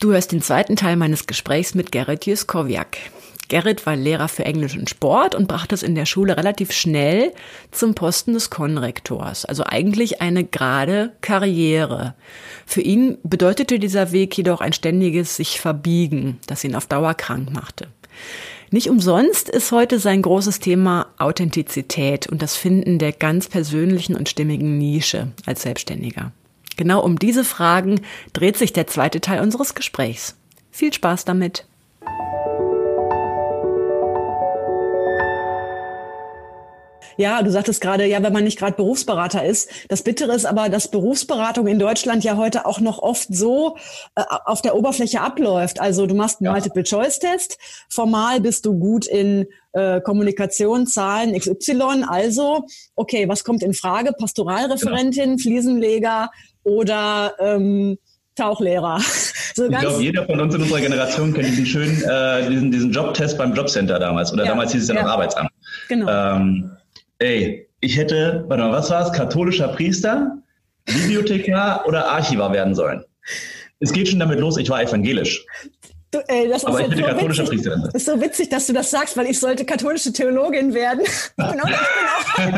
Du 0.00 0.12
hörst 0.12 0.30
den 0.30 0.42
zweiten 0.42 0.76
Teil 0.76 0.94
meines 0.94 1.26
Gesprächs 1.26 1.74
mit 1.74 1.90
Gerrit 1.90 2.24
Juskowiak. 2.24 2.98
Gerrit 3.48 3.84
war 3.84 3.96
Lehrer 3.96 4.28
für 4.28 4.44
Englisch 4.44 4.76
und 4.76 4.88
Sport 4.88 5.34
und 5.34 5.48
brachte 5.48 5.74
es 5.74 5.82
in 5.82 5.96
der 5.96 6.06
Schule 6.06 6.36
relativ 6.36 6.70
schnell 6.70 7.32
zum 7.72 7.96
Posten 7.96 8.34
des 8.34 8.48
Konrektors. 8.48 9.44
Also 9.44 9.64
eigentlich 9.64 10.20
eine 10.20 10.44
gerade 10.44 11.16
Karriere. 11.20 12.14
Für 12.64 12.80
ihn 12.80 13.18
bedeutete 13.24 13.80
dieser 13.80 14.12
Weg 14.12 14.36
jedoch 14.36 14.60
ein 14.60 14.72
ständiges 14.72 15.34
sich 15.34 15.58
verbiegen, 15.58 16.38
das 16.46 16.62
ihn 16.62 16.76
auf 16.76 16.86
Dauer 16.86 17.14
krank 17.14 17.52
machte. 17.52 17.88
Nicht 18.70 18.90
umsonst 18.90 19.48
ist 19.48 19.72
heute 19.72 19.98
sein 19.98 20.22
großes 20.22 20.60
Thema 20.60 21.06
Authentizität 21.18 22.28
und 22.28 22.40
das 22.40 22.56
Finden 22.56 23.00
der 23.00 23.10
ganz 23.10 23.48
persönlichen 23.48 24.14
und 24.14 24.28
stimmigen 24.28 24.78
Nische 24.78 25.32
als 25.44 25.62
Selbstständiger. 25.62 26.30
Genau 26.78 27.00
um 27.00 27.18
diese 27.18 27.44
Fragen 27.44 28.00
dreht 28.32 28.56
sich 28.56 28.72
der 28.72 28.86
zweite 28.86 29.20
Teil 29.20 29.42
unseres 29.42 29.74
Gesprächs. 29.74 30.36
Viel 30.70 30.92
Spaß 30.92 31.24
damit! 31.24 31.66
Ja, 37.18 37.42
du 37.42 37.50
sagtest 37.50 37.80
gerade, 37.80 38.06
ja, 38.06 38.22
wenn 38.22 38.32
man 38.32 38.44
nicht 38.44 38.58
gerade 38.58 38.76
Berufsberater 38.76 39.44
ist. 39.44 39.68
Das 39.88 40.02
Bittere 40.02 40.34
ist 40.34 40.46
aber, 40.46 40.68
dass 40.68 40.88
Berufsberatung 40.88 41.66
in 41.66 41.80
Deutschland 41.80 42.22
ja 42.22 42.36
heute 42.36 42.64
auch 42.64 42.78
noch 42.78 43.00
oft 43.00 43.26
so 43.28 43.76
äh, 44.14 44.22
auf 44.44 44.62
der 44.62 44.76
Oberfläche 44.76 45.20
abläuft. 45.20 45.80
Also 45.80 46.06
du 46.06 46.14
machst 46.14 46.40
einen 46.40 46.46
ja. 46.46 46.52
Multiple-Choice-Test. 46.52 47.58
Formal 47.90 48.40
bist 48.40 48.66
du 48.66 48.78
gut 48.78 49.06
in 49.08 49.46
äh, 49.72 50.00
Kommunikation, 50.00 50.86
Zahlen, 50.86 51.36
XY. 51.36 52.04
Also, 52.06 52.64
okay, 52.94 53.28
was 53.28 53.42
kommt 53.42 53.64
in 53.64 53.74
Frage? 53.74 54.12
Pastoralreferentin, 54.12 55.30
genau. 55.30 55.38
Fliesenleger 55.38 56.30
oder 56.62 57.34
ähm, 57.40 57.98
Tauchlehrer. 58.36 59.00
So 59.54 59.64
ich 59.64 59.76
glaube, 59.76 60.00
jeder 60.00 60.24
von 60.24 60.40
uns 60.40 60.54
in 60.54 60.62
unserer 60.62 60.80
Generation 60.80 61.34
kennt 61.34 61.48
diesen 61.48 61.66
schönen, 61.66 62.00
äh, 62.04 62.48
diesen, 62.48 62.70
diesen 62.70 62.92
Jobtest 62.92 63.36
beim 63.38 63.54
Jobcenter 63.54 63.98
damals. 63.98 64.32
Oder 64.32 64.44
ja, 64.44 64.50
damals 64.50 64.70
hieß 64.70 64.82
es 64.82 64.88
ja 64.88 64.94
noch 64.94 65.10
Arbeitsamt. 65.10 65.50
Genau. 65.88 66.08
Ähm, 66.08 66.70
ey, 67.18 67.68
ich 67.80 67.96
hätte, 67.96 68.44
warte 68.48 68.64
mal, 68.64 68.72
was 68.72 68.90
war 68.90 69.06
es? 69.06 69.12
Katholischer 69.12 69.68
Priester, 69.68 70.38
Bibliothekar 70.84 71.86
oder 71.86 72.08
Archivar 72.08 72.52
werden 72.52 72.74
sollen. 72.74 73.04
Es 73.80 73.92
geht 73.92 74.08
schon 74.08 74.18
damit 74.18 74.40
los, 74.40 74.56
ich 74.56 74.70
war 74.70 74.82
evangelisch. 74.82 75.44
Du, 76.10 76.20
das 76.26 76.64
Aber 76.64 76.80
ist 76.80 76.88
ich 76.88 76.94
bin 76.94 76.98
so 76.98 77.04
katholischer 77.04 77.44
Priester. 77.44 77.76
Das 77.76 77.94
ist 77.94 78.06
so 78.06 78.20
witzig, 78.20 78.48
dass 78.48 78.66
du 78.66 78.72
das 78.72 78.90
sagst, 78.90 79.14
weil 79.16 79.26
ich 79.26 79.38
sollte 79.38 79.66
katholische 79.66 80.10
Theologin 80.10 80.72
werden. 80.72 81.04
genau, 81.36 81.64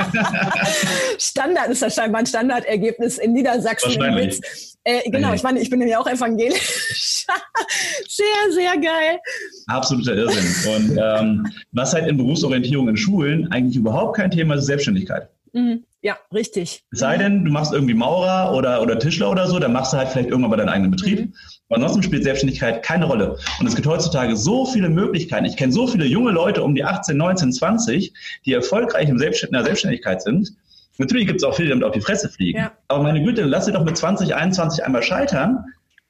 Standard 1.19 1.69
ist 1.69 1.83
das 1.83 1.97
scheinbar 1.97 2.21
ein 2.21 2.27
Standardergebnis 2.27 3.19
in 3.19 3.33
Niedersachsen. 3.33 3.97
Wahrscheinlich. 3.97 4.41
Äh, 4.85 5.11
genau, 5.11 5.35
ich, 5.35 5.43
meine, 5.43 5.59
ich 5.61 5.69
bin 5.69 5.87
ja 5.87 5.99
auch 5.99 6.07
evangelisch. 6.07 7.27
sehr, 8.09 8.53
sehr 8.53 8.73
geil. 8.79 9.19
Absoluter 9.67 10.15
Irrsinn. 10.15 10.75
Und 10.75 10.99
ähm, 11.03 11.53
was 11.73 11.93
halt 11.93 12.07
in 12.07 12.17
Berufsorientierung 12.17 12.89
in 12.89 12.97
Schulen 12.97 13.51
eigentlich 13.51 13.77
überhaupt 13.77 14.17
kein 14.17 14.31
Thema 14.31 14.55
ist, 14.55 14.67
Selbstständigkeit. 14.67 15.29
Mhm. 15.53 15.85
Ja, 16.03 16.17
richtig. 16.33 16.85
Es 16.91 17.01
sei 17.01 17.19
denn, 17.19 17.45
du 17.45 17.51
machst 17.53 17.73
irgendwie 17.73 17.95
Maurer 17.95 18.55
oder, 18.55 18.81
oder 18.81 18.99
Tischler 18.99 19.31
oder 19.31 19.47
so, 19.47 19.59
dann 19.59 19.73
machst 19.73 19.93
du 19.93 19.99
halt 19.99 20.09
vielleicht 20.09 20.31
irgendwann 20.31 20.51
mal 20.51 20.57
deinen 20.57 20.71
eigenen 20.71 20.91
Betrieb. 20.91 21.21
Mhm. 21.21 21.35
Aber 21.69 21.77
ansonsten 21.77 22.03
spielt 22.03 22.25
Selbstständigkeit 22.25 22.83
keine 22.83 23.05
Rolle. 23.05 23.37
Und 23.61 23.67
es 23.67 23.75
gibt 23.75 23.87
heutzutage 23.87 24.37
so 24.37 24.65
viele 24.67 24.89
Möglichkeiten. 24.89 25.45
Ich 25.45 25.57
kenne 25.57 25.73
so 25.73 25.87
viele 25.87 26.07
junge 26.07 26.33
Leute 26.33 26.63
um 26.63 26.75
die 26.75 26.85
18, 26.85 27.17
19, 27.17 27.53
20, 27.53 28.13
die 28.47 28.53
erfolgreich 28.53 29.09
in 29.09 29.19
der 29.19 29.65
Selbstständigkeit 29.65 30.23
sind. 30.23 30.51
Natürlich 30.99 31.27
gibt 31.27 31.41
es 31.41 31.45
auch 31.45 31.55
viele, 31.55 31.69
die 31.69 31.71
damit 31.71 31.85
auf 31.85 31.93
die 31.93 32.01
Fresse 32.01 32.29
fliegen. 32.29 32.59
Ja. 32.59 32.73
Aber 32.89 33.03
meine 33.03 33.23
Güte, 33.23 33.43
lass 33.45 33.67
sie 33.67 33.73
doch 33.73 33.85
mit 33.85 33.97
20, 33.97 34.35
21 34.35 34.85
einmal 34.85 35.03
scheitern. 35.03 35.65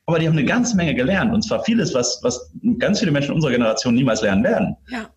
Aber 0.06 0.18
die 0.18 0.26
haben 0.26 0.36
eine 0.36 0.46
ganze 0.46 0.76
Menge 0.76 0.94
gelernt. 0.94 1.32
Und 1.32 1.42
zwar 1.42 1.62
vieles, 1.62 1.94
was, 1.94 2.20
was 2.22 2.52
ganz 2.78 2.98
viele 2.98 3.12
Menschen 3.12 3.32
unserer 3.32 3.52
Generation 3.52 3.94
niemals 3.94 4.22
lernen 4.22 4.42
werden. 4.42 4.76
Ja. 4.88 5.10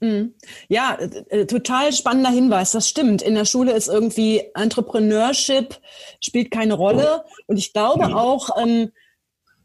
Mhm. 0.00 0.34
Ja, 0.68 0.98
äh, 1.28 1.46
total 1.46 1.92
spannender 1.92 2.30
Hinweis. 2.30 2.72
Das 2.72 2.88
stimmt. 2.88 3.22
In 3.22 3.34
der 3.34 3.44
Schule 3.44 3.72
ist 3.72 3.88
irgendwie 3.88 4.42
Entrepreneurship 4.54 5.78
spielt 6.20 6.50
keine 6.50 6.74
Rolle. 6.74 7.24
Und 7.46 7.58
ich 7.58 7.72
glaube 7.72 8.08
mhm. 8.08 8.14
auch, 8.14 8.50
ähm, 8.60 8.90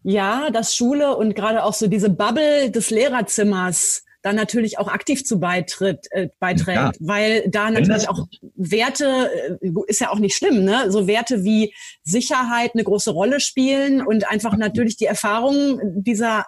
ja, 0.04 0.50
dass 0.52 0.76
Schule 0.76 1.16
und 1.18 1.36
gerade 1.36 1.64
auch 1.64 1.74
so 1.74 1.88
diese 1.88 2.10
Bubble 2.10 2.70
des 2.70 2.92
Lehrerzimmers 2.92 4.04
dann 4.22 4.36
natürlich 4.36 4.80
auch 4.80 4.88
aktiv 4.88 5.24
zu 5.24 5.40
beitritt, 5.40 6.08
äh, 6.10 6.30
beiträgt, 6.40 6.78
ja. 6.78 6.92
weil 7.00 7.48
da 7.48 7.70
natürlich 7.70 8.10
auch 8.10 8.26
Werte, 8.56 9.30
äh, 9.62 9.70
ist 9.86 10.02
ja 10.02 10.10
auch 10.10 10.18
nicht 10.18 10.36
schlimm, 10.36 10.64
ne? 10.64 10.92
So 10.92 11.06
Werte 11.06 11.44
wie 11.44 11.76
Sicherheit 12.04 12.72
eine 12.74 12.84
große 12.84 13.12
Rolle 13.12 13.40
spielen 13.40 14.06
und 14.06 14.28
einfach 14.28 14.58
natürlich 14.58 14.98
die 14.98 15.06
Erfahrungen 15.06 16.04
dieser 16.04 16.46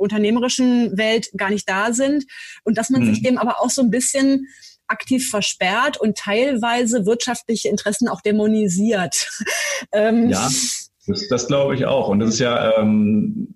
unternehmerischen 0.00 0.96
Welt 0.96 1.30
gar 1.36 1.50
nicht 1.50 1.68
da 1.68 1.92
sind 1.92 2.24
und 2.64 2.78
dass 2.78 2.90
man 2.90 3.02
mhm. 3.02 3.14
sich 3.14 3.22
dem 3.22 3.38
aber 3.38 3.60
auch 3.60 3.70
so 3.70 3.82
ein 3.82 3.90
bisschen 3.90 4.46
aktiv 4.88 5.30
versperrt 5.30 5.98
und 5.98 6.18
teilweise 6.18 7.06
wirtschaftliche 7.06 7.68
Interessen 7.68 8.08
auch 8.08 8.20
dämonisiert. 8.20 9.30
ähm, 9.92 10.28
ja, 10.28 10.48
das, 11.06 11.28
das 11.28 11.46
glaube 11.46 11.74
ich 11.74 11.86
auch. 11.86 12.08
Und 12.08 12.18
das 12.18 12.30
ist 12.30 12.40
ja, 12.40 12.78
ähm, 12.78 13.54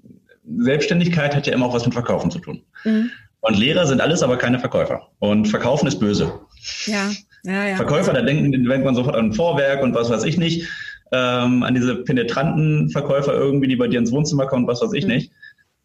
Selbstständigkeit 0.58 1.34
hat 1.34 1.46
ja 1.46 1.52
immer 1.52 1.66
auch 1.66 1.74
was 1.74 1.84
mit 1.84 1.94
Verkaufen 1.94 2.30
zu 2.30 2.38
tun. 2.38 2.62
Mhm. 2.84 3.10
Und 3.40 3.58
Lehrer 3.58 3.86
sind 3.86 4.00
alles 4.00 4.22
aber 4.22 4.38
keine 4.38 4.58
Verkäufer. 4.58 5.08
Und 5.18 5.48
Verkaufen 5.48 5.86
ist 5.86 5.98
böse. 5.98 6.40
Ja, 6.86 7.10
ja, 7.42 7.68
ja. 7.68 7.76
Verkäufer, 7.76 8.12
da 8.12 8.22
denken, 8.22 8.52
denkt 8.52 8.84
man 8.84 8.94
sofort 8.94 9.16
an 9.16 9.26
ein 9.26 9.32
Vorwerk 9.34 9.82
und 9.82 9.94
was 9.94 10.08
weiß 10.08 10.24
ich 10.24 10.38
nicht. 10.38 10.68
Ähm, 11.12 11.62
an 11.62 11.74
diese 11.74 11.96
penetranten 11.96 12.88
Verkäufer 12.90 13.34
irgendwie, 13.34 13.68
die 13.68 13.76
bei 13.76 13.86
dir 13.86 13.98
ins 13.98 14.12
Wohnzimmer 14.12 14.46
kommen, 14.46 14.66
was 14.66 14.80
weiß 14.80 14.94
ich 14.94 15.04
mhm. 15.04 15.12
nicht. 15.12 15.32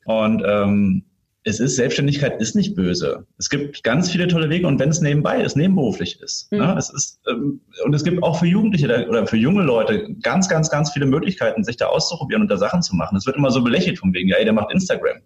Und 0.06 0.44
ähm, 0.46 1.04
es 1.44 1.60
ist, 1.60 1.76
Selbstständigkeit 1.78 2.40
ist 2.42 2.56
nicht 2.56 2.76
böse. 2.76 3.26
Es 3.38 3.50
gibt 3.50 3.84
ganz 3.84 4.12
viele 4.12 4.28
tolle 4.28 4.50
Wege 4.50 4.68
und 4.68 4.80
wenn 4.80 4.90
es 4.90 5.02
nebenbei 5.02 5.42
ist, 5.42 5.56
nebenberuflich 5.56 6.22
ist. 6.22 6.52
Mhm. 6.52 6.60
Ne? 6.60 6.76
Es 6.78 6.90
ist 6.90 7.20
ähm, 7.30 7.62
und 7.86 7.94
es 7.94 8.04
gibt 8.04 8.22
auch 8.24 8.40
für 8.40 8.46
Jugendliche 8.46 9.08
oder 9.08 9.26
für 9.26 9.38
junge 9.38 9.64
Leute 9.64 10.14
ganz, 10.22 10.50
ganz, 10.50 10.70
ganz 10.70 10.92
viele 10.92 11.06
Möglichkeiten, 11.06 11.64
sich 11.64 11.78
da 11.78 11.88
auszuprobieren 11.88 12.42
und 12.42 12.52
da 12.52 12.58
Sachen 12.58 12.82
zu 12.82 12.96
machen. 12.96 13.18
Es 13.18 13.26
wird 13.26 13.38
immer 13.38 13.52
so 13.52 13.64
belächelt 13.64 14.00
von 14.00 14.14
wegen, 14.14 14.30
ja, 14.30 14.38
ey, 14.38 14.44
der 14.44 14.54
macht 14.54 14.72
Instagram. 14.72 15.20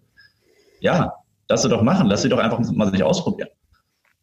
Ja, 0.80 1.14
lass 1.48 1.62
sie 1.62 1.68
doch 1.68 1.82
machen, 1.82 2.08
lass 2.08 2.22
sie 2.22 2.28
doch 2.28 2.38
einfach 2.38 2.60
mal 2.72 2.90
sich 2.90 3.02
ausprobieren. 3.02 3.48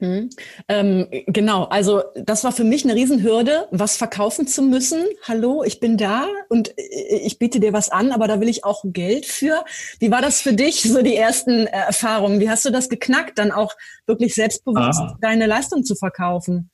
Mhm. 0.02 0.30
Ähm, 0.68 1.08
genau, 1.28 1.66
also 1.66 2.02
das 2.16 2.44
war 2.44 2.52
für 2.52 2.64
mich 2.64 2.84
eine 2.84 2.96
Riesenhürde, 2.96 3.68
was 3.70 3.98
verkaufen 3.98 4.48
zu 4.48 4.64
müssen. 4.64 5.04
Hallo, 5.28 5.64
ich 5.64 5.80
bin 5.80 5.96
da 5.96 6.26
und 6.50 6.74
ich 6.78 7.38
biete 7.38 7.60
dir 7.60 7.72
was 7.72 7.90
an, 7.90 8.12
aber 8.12 8.28
da 8.28 8.42
will 8.42 8.50
ich 8.50 8.66
auch 8.66 8.84
Geld 8.84 9.28
für. 9.28 9.64
Wie 10.00 10.12
war 10.12 10.24
das 10.24 10.42
für 10.42 10.54
dich, 10.54 10.82
so 10.82 11.04
die 11.04 11.16
ersten 11.16 11.68
äh, 11.68 11.70
Erfahrungen? 11.70 12.40
Wie 12.40 12.50
hast 12.50 12.66
du 12.66 12.72
das 12.72 12.90
geknackt, 12.90 13.38
dann 13.38 13.52
auch 13.52 13.74
wirklich 14.08 14.34
selbstbewusst 14.34 15.00
ah. 15.00 15.18
deine 15.22 15.46
Leistung 15.46 15.84
zu 15.84 15.96
verkaufen? 15.96 16.72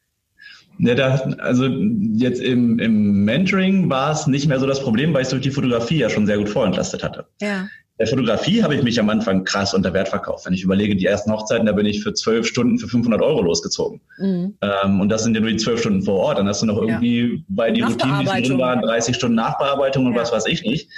Ja, 0.80 0.96
da, 0.96 1.16
also 1.40 1.66
jetzt 1.66 2.42
im, 2.42 2.80
im 2.80 3.26
Mentoring 3.26 3.90
war 3.90 4.12
es 4.12 4.28
nicht 4.28 4.48
mehr 4.48 4.60
so 4.60 4.68
das 4.68 4.82
Problem, 4.82 5.14
weil 5.14 5.24
ich 5.24 5.30
durch 5.30 5.42
die 5.42 5.52
Fotografie 5.52 5.98
ja 5.98 6.10
schon 6.10 6.28
sehr 6.28 6.38
gut 6.38 6.50
vorentlastet 6.50 7.04
hatte. 7.04 7.26
Ja. 7.42 7.68
Der 8.00 8.06
Fotografie 8.06 8.62
habe 8.62 8.76
ich 8.76 8.84
mich 8.84 9.00
am 9.00 9.10
Anfang 9.10 9.44
krass 9.44 9.74
unter 9.74 9.92
Wert 9.94 10.10
verkauft. 10.10 10.46
Wenn 10.46 10.54
ich 10.54 10.64
überlege, 10.64 10.96
die 10.96 11.06
ersten 11.06 11.32
Hochzeiten, 11.32 11.66
da 11.66 11.72
bin 11.72 11.86
ich 11.88 12.04
für 12.04 12.14
zwölf 12.14 12.46
Stunden 12.46 12.78
für 12.78 12.88
500 12.88 13.22
Euro 13.22 13.42
losgezogen. 13.42 14.02
Mhm. 14.20 14.56
Ähm, 14.62 15.02
und 15.02 15.10
das 15.10 15.24
sind 15.24 15.34
ja 15.34 15.42
nur 15.42 15.50
die 15.50 15.58
zwölf 15.58 15.80
Stunden 15.80 16.04
vor 16.04 16.16
Ort. 16.18 16.38
Dann 16.38 16.48
hast 16.48 16.62
du 16.62 16.68
noch 16.68 16.78
irgendwie 16.78 17.22
ja. 17.22 17.44
bei 17.48 17.72
den 17.72 17.86
Routinen, 17.86 18.20
die 18.20 18.42
drin 18.44 18.60
waren, 18.60 18.82
30 18.82 19.16
Stunden 19.16 19.36
Nachbearbeitung 19.36 20.06
und 20.06 20.14
ja. 20.14 20.22
was 20.22 20.32
weiß 20.32 20.46
ich 20.46 20.62
nicht. 20.62 20.90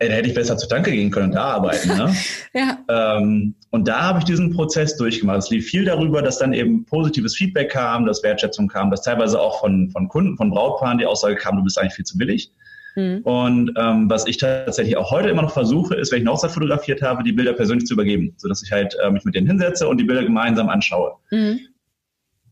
Ey, 0.00 0.08
da 0.08 0.16
hätte 0.16 0.28
ich 0.28 0.34
besser 0.34 0.58
zu 0.58 0.68
Danke 0.68 0.90
gehen 0.90 1.10
können 1.10 1.26
und 1.26 1.34
da 1.36 1.44
arbeiten. 1.44 1.88
Ne? 1.88 2.14
ja. 2.54 2.78
Ähm, 2.88 3.54
und 3.70 3.88
da 3.88 4.02
habe 4.02 4.18
ich 4.18 4.24
diesen 4.24 4.52
Prozess 4.52 4.96
durchgemacht. 4.96 5.38
Es 5.38 5.50
lief 5.50 5.66
viel 5.66 5.84
darüber, 5.84 6.20
dass 6.20 6.38
dann 6.38 6.52
eben 6.52 6.84
positives 6.84 7.36
Feedback 7.36 7.70
kam, 7.70 8.04
dass 8.04 8.22
Wertschätzung 8.22 8.68
kam, 8.68 8.90
dass 8.90 9.02
teilweise 9.02 9.40
auch 9.40 9.60
von, 9.60 9.90
von 9.90 10.08
Kunden, 10.08 10.36
von 10.36 10.50
Brautpaaren 10.50 10.98
die 10.98 11.06
Aussage 11.06 11.36
kam, 11.36 11.56
du 11.56 11.62
bist 11.62 11.78
eigentlich 11.78 11.94
viel 11.94 12.04
zu 12.04 12.18
billig. 12.18 12.50
Mhm. 12.94 13.20
Und 13.22 13.72
ähm, 13.76 14.08
was 14.08 14.26
ich 14.26 14.36
tatsächlich 14.36 14.96
auch 14.96 15.10
heute 15.10 15.28
immer 15.28 15.42
noch 15.42 15.52
versuche, 15.52 15.94
ist, 15.96 16.12
wenn 16.12 16.18
ich 16.18 16.24
eine 16.24 16.32
Hochzeit 16.32 16.52
fotografiert 16.52 17.02
habe, 17.02 17.22
die 17.22 17.32
Bilder 17.32 17.52
persönlich 17.52 17.86
zu 17.86 17.94
übergeben, 17.94 18.34
sodass 18.36 18.62
ich 18.62 18.70
halt 18.70 18.96
äh, 19.02 19.10
mich 19.10 19.24
mit 19.24 19.34
denen 19.34 19.46
hinsetze 19.46 19.88
und 19.88 19.98
die 19.98 20.04
Bilder 20.04 20.22
gemeinsam 20.22 20.68
anschaue. 20.68 21.12
Mhm. 21.30 21.60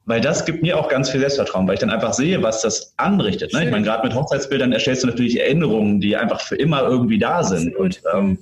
Weil 0.04 0.20
das 0.20 0.44
gibt 0.44 0.62
mir 0.62 0.76
auch 0.78 0.88
ganz 0.88 1.10
viel 1.10 1.20
Selbstvertrauen, 1.20 1.66
weil 1.68 1.74
ich 1.74 1.80
dann 1.80 1.90
einfach 1.90 2.12
sehe, 2.12 2.42
was 2.42 2.60
das 2.60 2.92
anrichtet. 2.96 3.52
Ne? 3.52 3.64
Ich 3.64 3.70
meine, 3.70 3.84
gerade 3.84 4.06
mit 4.06 4.16
Hochzeitsbildern 4.16 4.72
erstellst 4.72 5.04
du 5.04 5.06
natürlich 5.06 5.38
Erinnerungen, 5.38 6.00
die 6.00 6.16
einfach 6.16 6.40
für 6.40 6.56
immer 6.56 6.82
irgendwie 6.82 7.18
da 7.18 7.44
sind. 7.44 7.76
Und 7.76 8.02
ähm, 8.12 8.30
mhm. 8.30 8.38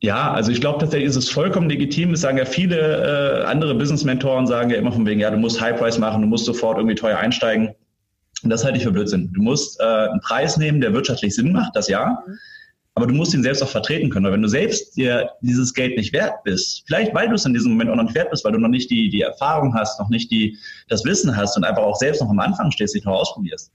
ja, 0.00 0.32
also 0.32 0.50
ich 0.50 0.62
glaube 0.62 0.78
tatsächlich 0.78 1.10
ist 1.10 1.16
es 1.16 1.28
vollkommen 1.28 1.68
legitim. 1.68 2.14
Es 2.14 2.22
sagen 2.22 2.38
ja 2.38 2.46
viele 2.46 3.42
äh, 3.42 3.44
andere 3.44 3.74
Business-Mentoren, 3.74 4.46
sagen 4.46 4.70
ja 4.70 4.78
immer 4.78 4.92
von 4.92 5.04
wegen, 5.04 5.20
ja, 5.20 5.30
du 5.30 5.36
musst 5.36 5.60
High 5.60 5.76
Price 5.78 5.98
machen, 5.98 6.22
du 6.22 6.28
musst 6.28 6.46
sofort 6.46 6.78
irgendwie 6.78 6.94
teuer 6.96 7.18
einsteigen. 7.18 7.74
Und 8.44 8.50
das 8.50 8.64
halte 8.64 8.76
ich 8.78 8.84
für 8.84 8.92
Blödsinn. 8.92 9.32
Du 9.32 9.42
musst 9.42 9.80
äh, 9.80 9.84
einen 9.84 10.20
Preis 10.20 10.56
nehmen, 10.56 10.80
der 10.80 10.92
wirtschaftlich 10.92 11.34
Sinn 11.34 11.52
macht, 11.52 11.74
das 11.74 11.88
ja. 11.88 12.22
Mhm. 12.26 12.38
Aber 12.96 13.06
du 13.08 13.14
musst 13.14 13.34
ihn 13.34 13.42
selbst 13.42 13.60
auch 13.62 13.68
vertreten 13.68 14.10
können. 14.10 14.26
Weil 14.26 14.34
wenn 14.34 14.42
du 14.42 14.48
selbst 14.48 14.96
dir 14.96 15.30
dieses 15.40 15.74
Geld 15.74 15.96
nicht 15.96 16.12
wert 16.12 16.44
bist, 16.44 16.84
vielleicht 16.86 17.12
weil 17.14 17.28
du 17.28 17.34
es 17.34 17.44
in 17.44 17.54
diesem 17.54 17.72
Moment 17.72 17.90
auch 17.90 17.96
noch 17.96 18.04
nicht 18.04 18.14
wert 18.14 18.30
bist, 18.30 18.44
weil 18.44 18.52
du 18.52 18.58
noch 18.58 18.68
nicht 18.68 18.88
die, 18.90 19.08
die 19.08 19.22
Erfahrung 19.22 19.74
hast, 19.74 19.98
noch 19.98 20.10
nicht 20.10 20.30
die, 20.30 20.56
das 20.88 21.04
Wissen 21.04 21.36
hast 21.36 21.56
und 21.56 21.64
einfach 21.64 21.82
auch 21.82 21.96
selbst 21.96 22.20
noch 22.20 22.30
am 22.30 22.38
Anfang 22.38 22.70
stehst, 22.70 22.94
dich 22.94 23.04
noch 23.04 23.14
ausprobierst, 23.14 23.72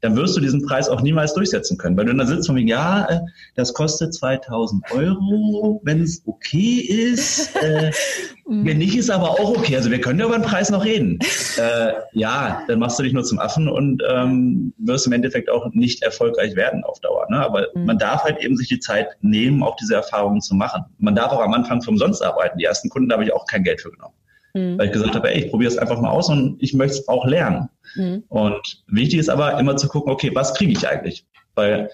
dann 0.00 0.16
wirst 0.16 0.36
du 0.36 0.40
diesen 0.40 0.66
Preis 0.66 0.88
auch 0.88 1.02
niemals 1.02 1.34
durchsetzen 1.34 1.76
können, 1.76 1.96
weil 1.96 2.06
du 2.06 2.14
da 2.14 2.26
sitzt 2.26 2.48
und 2.48 2.56
wegen, 2.56 2.68
ja, 2.68 3.06
äh, 3.08 3.20
das 3.54 3.74
kostet 3.74 4.14
2000 4.14 4.90
Euro, 4.92 5.80
wenn 5.84 6.02
es 6.02 6.22
okay 6.26 6.80
ist. 6.80 7.54
Äh, 7.56 7.90
wenn 8.46 8.78
nicht, 8.78 8.96
ist 8.96 9.10
aber 9.10 9.30
auch 9.30 9.56
okay. 9.56 9.76
Also 9.76 9.90
wir 9.90 10.00
können 10.00 10.18
ja 10.18 10.26
über 10.26 10.38
den 10.38 10.44
Preis 10.44 10.70
noch 10.70 10.84
reden. 10.84 11.18
Äh, 11.58 11.92
ja, 12.12 12.62
dann 12.66 12.78
machst 12.78 12.98
du 12.98 13.02
dich 13.02 13.12
nur 13.12 13.24
zum 13.24 13.38
Affen 13.38 13.68
und 13.68 14.02
ähm, 14.08 14.72
wirst 14.78 15.06
im 15.06 15.12
Endeffekt 15.12 15.50
auch 15.50 15.68
nicht 15.72 16.02
erfolgreich 16.02 16.56
werden 16.56 16.82
auf 16.84 16.98
Dauer. 17.00 17.26
Ne? 17.30 17.38
Aber 17.38 17.68
mhm. 17.74 17.84
man 17.84 17.98
darf 17.98 18.24
halt 18.24 18.42
eben 18.42 18.56
sich 18.56 18.68
die 18.68 18.80
Zeit 18.80 19.08
nehmen, 19.20 19.62
auch 19.62 19.76
diese 19.76 19.94
Erfahrungen 19.94 20.40
zu 20.40 20.54
machen. 20.54 20.84
Man 20.98 21.14
darf 21.14 21.32
auch 21.32 21.40
am 21.40 21.54
Anfang 21.54 21.82
für 21.82 21.90
umsonst 21.90 22.22
arbeiten. 22.22 22.58
Die 22.58 22.64
ersten 22.64 22.88
Kunden 22.88 23.12
habe 23.12 23.24
ich 23.24 23.32
auch 23.32 23.46
kein 23.46 23.62
Geld 23.62 23.80
für 23.80 23.90
genommen. 23.90 24.14
Mhm. 24.54 24.78
Weil 24.78 24.86
ich 24.86 24.92
gesagt 24.92 25.14
habe, 25.14 25.30
ey, 25.30 25.44
ich 25.44 25.50
probiere 25.50 25.70
es 25.70 25.78
einfach 25.78 26.00
mal 26.00 26.10
aus 26.10 26.28
und 26.28 26.56
ich 26.60 26.74
möchte 26.74 26.98
es 26.98 27.08
auch 27.08 27.26
lernen. 27.26 27.68
Mhm. 27.94 28.24
Und 28.28 28.82
wichtig 28.88 29.18
ist 29.18 29.28
aber 29.28 29.58
immer 29.58 29.76
zu 29.76 29.88
gucken, 29.88 30.12
okay, 30.12 30.30
was 30.34 30.54
kriege 30.54 30.72
ich 30.72 30.86
eigentlich? 30.88 31.24
Weil 31.54 31.90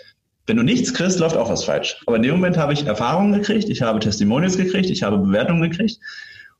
wenn 0.46 0.56
du 0.56 0.62
nichts 0.62 0.94
kriegst, 0.94 1.18
läuft 1.18 1.36
auch 1.36 1.50
was 1.50 1.64
falsch. 1.64 2.00
Aber 2.06 2.16
in 2.16 2.22
dem 2.22 2.32
Moment 2.32 2.56
habe 2.56 2.72
ich 2.72 2.86
Erfahrungen 2.86 3.32
gekriegt, 3.32 3.68
ich 3.68 3.82
habe 3.82 3.98
Testimonials 3.98 4.56
gekriegt, 4.56 4.90
ich 4.90 5.02
habe 5.02 5.18
Bewertungen 5.18 5.62
gekriegt 5.62 5.98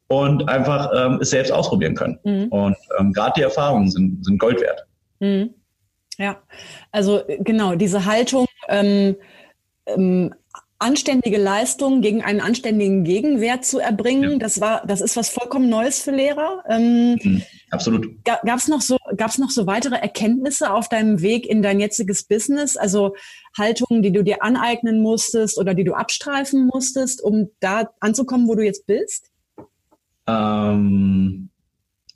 und 0.09 0.49
einfach 0.49 0.91
ähm, 0.95 1.19
es 1.21 1.31
selbst 1.31 1.53
ausprobieren 1.53 1.95
können. 1.95 2.19
Mhm. 2.25 2.49
Und 2.49 2.77
ähm, 2.99 3.13
gerade 3.13 3.35
die 3.37 3.43
Erfahrungen 3.43 3.91
sind, 3.91 4.25
sind 4.25 4.39
Gold 4.39 4.61
wert. 4.61 4.87
Mhm. 5.21 5.51
Ja, 6.19 6.39
also 6.93 7.23
genau, 7.41 7.75
diese 7.75 8.05
Haltung, 8.07 8.47
ähm, 8.69 9.17
ähm, 9.87 10.35
anständige 10.79 11.39
Leistung 11.39 12.03
gegen 12.03 12.23
einen 12.23 12.41
anständigen 12.41 13.05
Gegenwert 13.05 13.65
zu 13.65 13.79
erbringen. 13.79 14.33
Ja. 14.33 14.39
Das 14.39 14.61
war, 14.61 14.87
das 14.87 15.01
ist 15.01 15.17
was 15.17 15.31
vollkommen 15.31 15.69
Neues 15.69 16.01
für 16.01 16.11
Lehrer. 16.11 16.63
Ähm, 16.69 17.19
mhm, 17.23 17.43
absolut. 17.71 18.25
Gab 18.25 18.45
es 18.45 18.69
noch 18.69 18.83
so, 18.83 18.99
gab's 19.17 19.39
noch 19.39 19.51
so 19.51 19.67
weitere 19.67 19.97
Erkenntnisse 19.97 20.73
auf 20.73 20.89
deinem 20.89 21.23
Weg 21.23 21.47
in 21.47 21.63
dein 21.63 21.81
jetziges 21.81 22.25
Business? 22.25 22.77
Also 22.77 23.15
Haltungen, 23.57 24.03
die 24.03 24.13
du 24.13 24.23
dir 24.23 24.43
aneignen 24.43 25.01
musstest 25.01 25.59
oder 25.59 25.75
die 25.75 25.85
du 25.85 25.95
abstreifen 25.95 26.67
musstest, 26.67 27.23
um 27.23 27.49
da 27.61 27.91
anzukommen, 28.01 28.47
wo 28.49 28.55
du 28.55 28.65
jetzt 28.65 28.87
bist? 28.87 29.31
Ähm, 30.27 31.49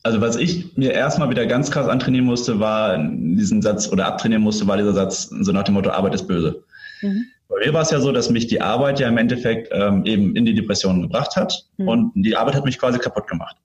also 0.02 0.20
was 0.20 0.36
ich 0.36 0.76
mir 0.76 0.92
erstmal 0.92 1.30
wieder 1.30 1.46
ganz 1.46 1.70
krass 1.70 1.88
antrainieren 1.88 2.26
musste, 2.26 2.60
war 2.60 2.98
diesen 2.98 3.62
Satz 3.62 3.90
oder 3.90 4.06
abtrainieren 4.06 4.42
musste, 4.42 4.66
war 4.66 4.76
dieser 4.76 4.94
Satz 4.94 5.30
so 5.30 5.52
nach 5.52 5.64
dem 5.64 5.74
Motto 5.74 5.90
Arbeit 5.90 6.14
ist 6.14 6.26
böse. 6.26 6.64
Mhm. 7.00 7.26
Bei 7.50 7.66
mir 7.66 7.74
war 7.74 7.82
es 7.82 7.90
ja 7.90 8.00
so, 8.00 8.12
dass 8.12 8.30
mich 8.30 8.46
die 8.46 8.60
Arbeit 8.60 9.00
ja 9.00 9.08
im 9.08 9.18
Endeffekt 9.18 9.70
ähm, 9.72 10.06
eben 10.06 10.36
in 10.36 10.44
die 10.44 10.54
Depression 10.54 11.02
gebracht 11.02 11.34
hat 11.34 11.66
mhm. 11.78 11.88
und 11.88 12.12
die 12.14 12.36
Arbeit 12.36 12.54
hat 12.54 12.64
mich 12.64 12.78
quasi 12.78 12.98
kaputt 12.98 13.26
gemacht. 13.26 13.56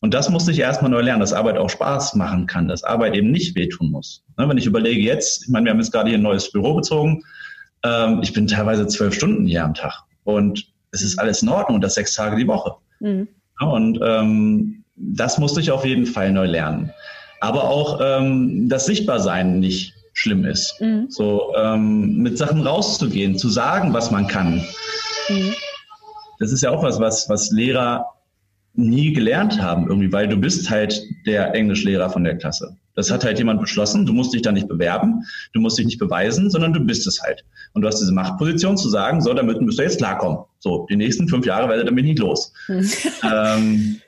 Und 0.00 0.14
das 0.14 0.30
musste 0.30 0.50
ich 0.50 0.60
erstmal 0.60 0.90
neu 0.90 1.02
lernen, 1.02 1.20
dass 1.20 1.34
Arbeit 1.34 1.58
auch 1.58 1.68
Spaß 1.68 2.14
machen 2.14 2.46
kann, 2.46 2.68
dass 2.68 2.84
Arbeit 2.84 3.14
eben 3.14 3.30
nicht 3.30 3.54
wehtun 3.54 3.90
muss. 3.90 4.24
Ne, 4.38 4.48
wenn 4.48 4.56
ich 4.56 4.64
überlege 4.64 5.02
jetzt, 5.02 5.44
ich 5.44 5.48
meine, 5.50 5.66
wir 5.66 5.72
haben 5.72 5.80
jetzt 5.80 5.92
gerade 5.92 6.08
hier 6.08 6.18
ein 6.18 6.22
neues 6.22 6.50
Büro 6.50 6.74
bezogen, 6.74 7.22
ähm, 7.84 8.20
ich 8.22 8.32
bin 8.32 8.46
teilweise 8.46 8.86
zwölf 8.86 9.14
Stunden 9.14 9.46
hier 9.46 9.64
am 9.64 9.74
Tag 9.74 10.04
und 10.24 10.72
es 10.92 11.02
ist 11.02 11.18
alles 11.18 11.42
in 11.42 11.50
Ordnung 11.50 11.76
und 11.76 11.84
das 11.84 11.94
sechs 11.94 12.14
Tage 12.14 12.36
die 12.36 12.46
Woche. 12.46 12.76
Mhm. 13.00 13.28
Ja, 13.60 13.66
und 13.66 13.98
ähm, 14.02 14.84
das 14.96 15.36
musste 15.36 15.60
ich 15.60 15.70
auf 15.70 15.84
jeden 15.84 16.06
Fall 16.06 16.32
neu 16.32 16.46
lernen. 16.46 16.92
Aber 17.40 17.64
auch 17.64 18.00
ähm, 18.02 18.68
das 18.68 18.86
Sichtbarsein 18.86 19.60
nicht 19.60 19.97
schlimm 20.18 20.44
ist. 20.44 20.74
Mhm. 20.80 21.06
So 21.08 21.54
ähm, 21.56 22.18
mit 22.18 22.38
Sachen 22.38 22.62
rauszugehen, 22.62 23.38
zu 23.38 23.48
sagen, 23.48 23.92
was 23.92 24.10
man 24.10 24.26
kann. 24.26 24.64
Mhm. 25.28 25.54
Das 26.40 26.50
ist 26.50 26.62
ja 26.62 26.70
auch 26.70 26.82
was, 26.82 26.98
was, 26.98 27.28
was 27.28 27.50
Lehrer 27.50 28.06
nie 28.74 29.12
gelernt 29.12 29.60
haben 29.62 29.88
irgendwie, 29.88 30.12
weil 30.12 30.28
du 30.28 30.36
bist 30.36 30.70
halt 30.70 31.00
der 31.26 31.54
Englischlehrer 31.54 32.10
von 32.10 32.24
der 32.24 32.36
Klasse. 32.36 32.76
Das 32.94 33.12
hat 33.12 33.24
halt 33.24 33.38
jemand 33.38 33.60
beschlossen. 33.60 34.06
Du 34.06 34.12
musst 34.12 34.34
dich 34.34 34.42
da 34.42 34.50
nicht 34.50 34.66
bewerben, 34.66 35.22
du 35.52 35.60
musst 35.60 35.78
dich 35.78 35.86
nicht 35.86 35.98
beweisen, 35.98 36.50
sondern 36.50 36.72
du 36.72 36.80
bist 36.80 37.06
es 37.06 37.22
halt. 37.22 37.44
Und 37.72 37.82
du 37.82 37.88
hast 37.88 38.00
diese 38.00 38.12
Machtposition 38.12 38.76
zu 38.76 38.88
sagen, 38.88 39.20
so, 39.20 39.32
damit 39.34 39.60
müsst 39.60 39.78
ihr 39.78 39.84
jetzt 39.84 39.98
klarkommen. 39.98 40.40
So, 40.58 40.86
die 40.90 40.96
nächsten 40.96 41.28
fünf 41.28 41.46
Jahre 41.46 41.68
werdet 41.68 41.84
ihr 41.84 41.90
damit 41.90 42.04
nicht 42.04 42.18
los. 42.18 42.52
Mhm. 42.66 42.90
ähm, 43.22 44.00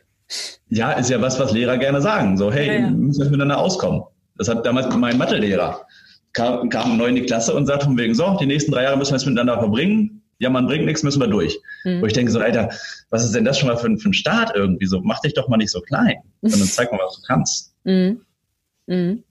ja, 0.69 0.93
ist 0.93 1.11
ja 1.11 1.21
was, 1.21 1.39
was 1.39 1.53
Lehrer 1.53 1.79
gerne 1.79 2.01
sagen. 2.01 2.37
So, 2.37 2.53
hey, 2.53 2.67
ja, 2.67 2.75
ja. 2.75 2.91
müssen 2.91 3.23
wir 3.23 3.31
miteinander 3.31 3.59
auskommen. 3.59 4.03
Das 4.41 4.49
hat 4.49 4.65
damals 4.65 4.89
mein 4.97 5.19
Mathelehrer 5.19 5.87
kam, 6.33 6.71
kam 6.71 6.97
neu 6.97 7.09
in 7.09 7.17
die 7.17 7.27
Klasse 7.27 7.55
und 7.55 7.67
sagt 7.67 7.83
von 7.83 7.99
wegen, 7.99 8.15
so, 8.15 8.39
die 8.41 8.47
nächsten 8.47 8.73
drei 8.73 8.85
Jahre 8.85 8.97
müssen 8.97 9.11
wir 9.11 9.19
jetzt 9.19 9.27
miteinander 9.27 9.59
verbringen. 9.59 10.23
Ja, 10.39 10.49
man 10.49 10.67
bringt 10.67 10.87
nichts, 10.87 11.03
müssen 11.03 11.21
wir 11.21 11.29
durch. 11.29 11.61
Mhm. 11.85 12.01
Wo 12.01 12.07
ich 12.07 12.15
denke 12.15 12.33
so, 12.33 12.41
Alter, 12.41 12.71
was 13.11 13.23
ist 13.23 13.35
denn 13.35 13.45
das 13.45 13.59
schon 13.59 13.69
mal 13.69 13.77
für, 13.77 13.95
für 13.99 14.09
ein 14.09 14.15
Start 14.15 14.53
irgendwie? 14.55 14.87
So, 14.87 15.01
mach 15.03 15.21
dich 15.21 15.35
doch 15.35 15.49
mal 15.49 15.59
nicht 15.59 15.71
so 15.71 15.83
klein, 15.83 16.17
sondern 16.41 16.69
zeig 16.69 16.91
mal, 16.91 17.01
was 17.05 17.17
du 17.17 17.23
kannst. 17.27 17.75
Mhm. 17.85 18.23
Mhm. 18.87 19.25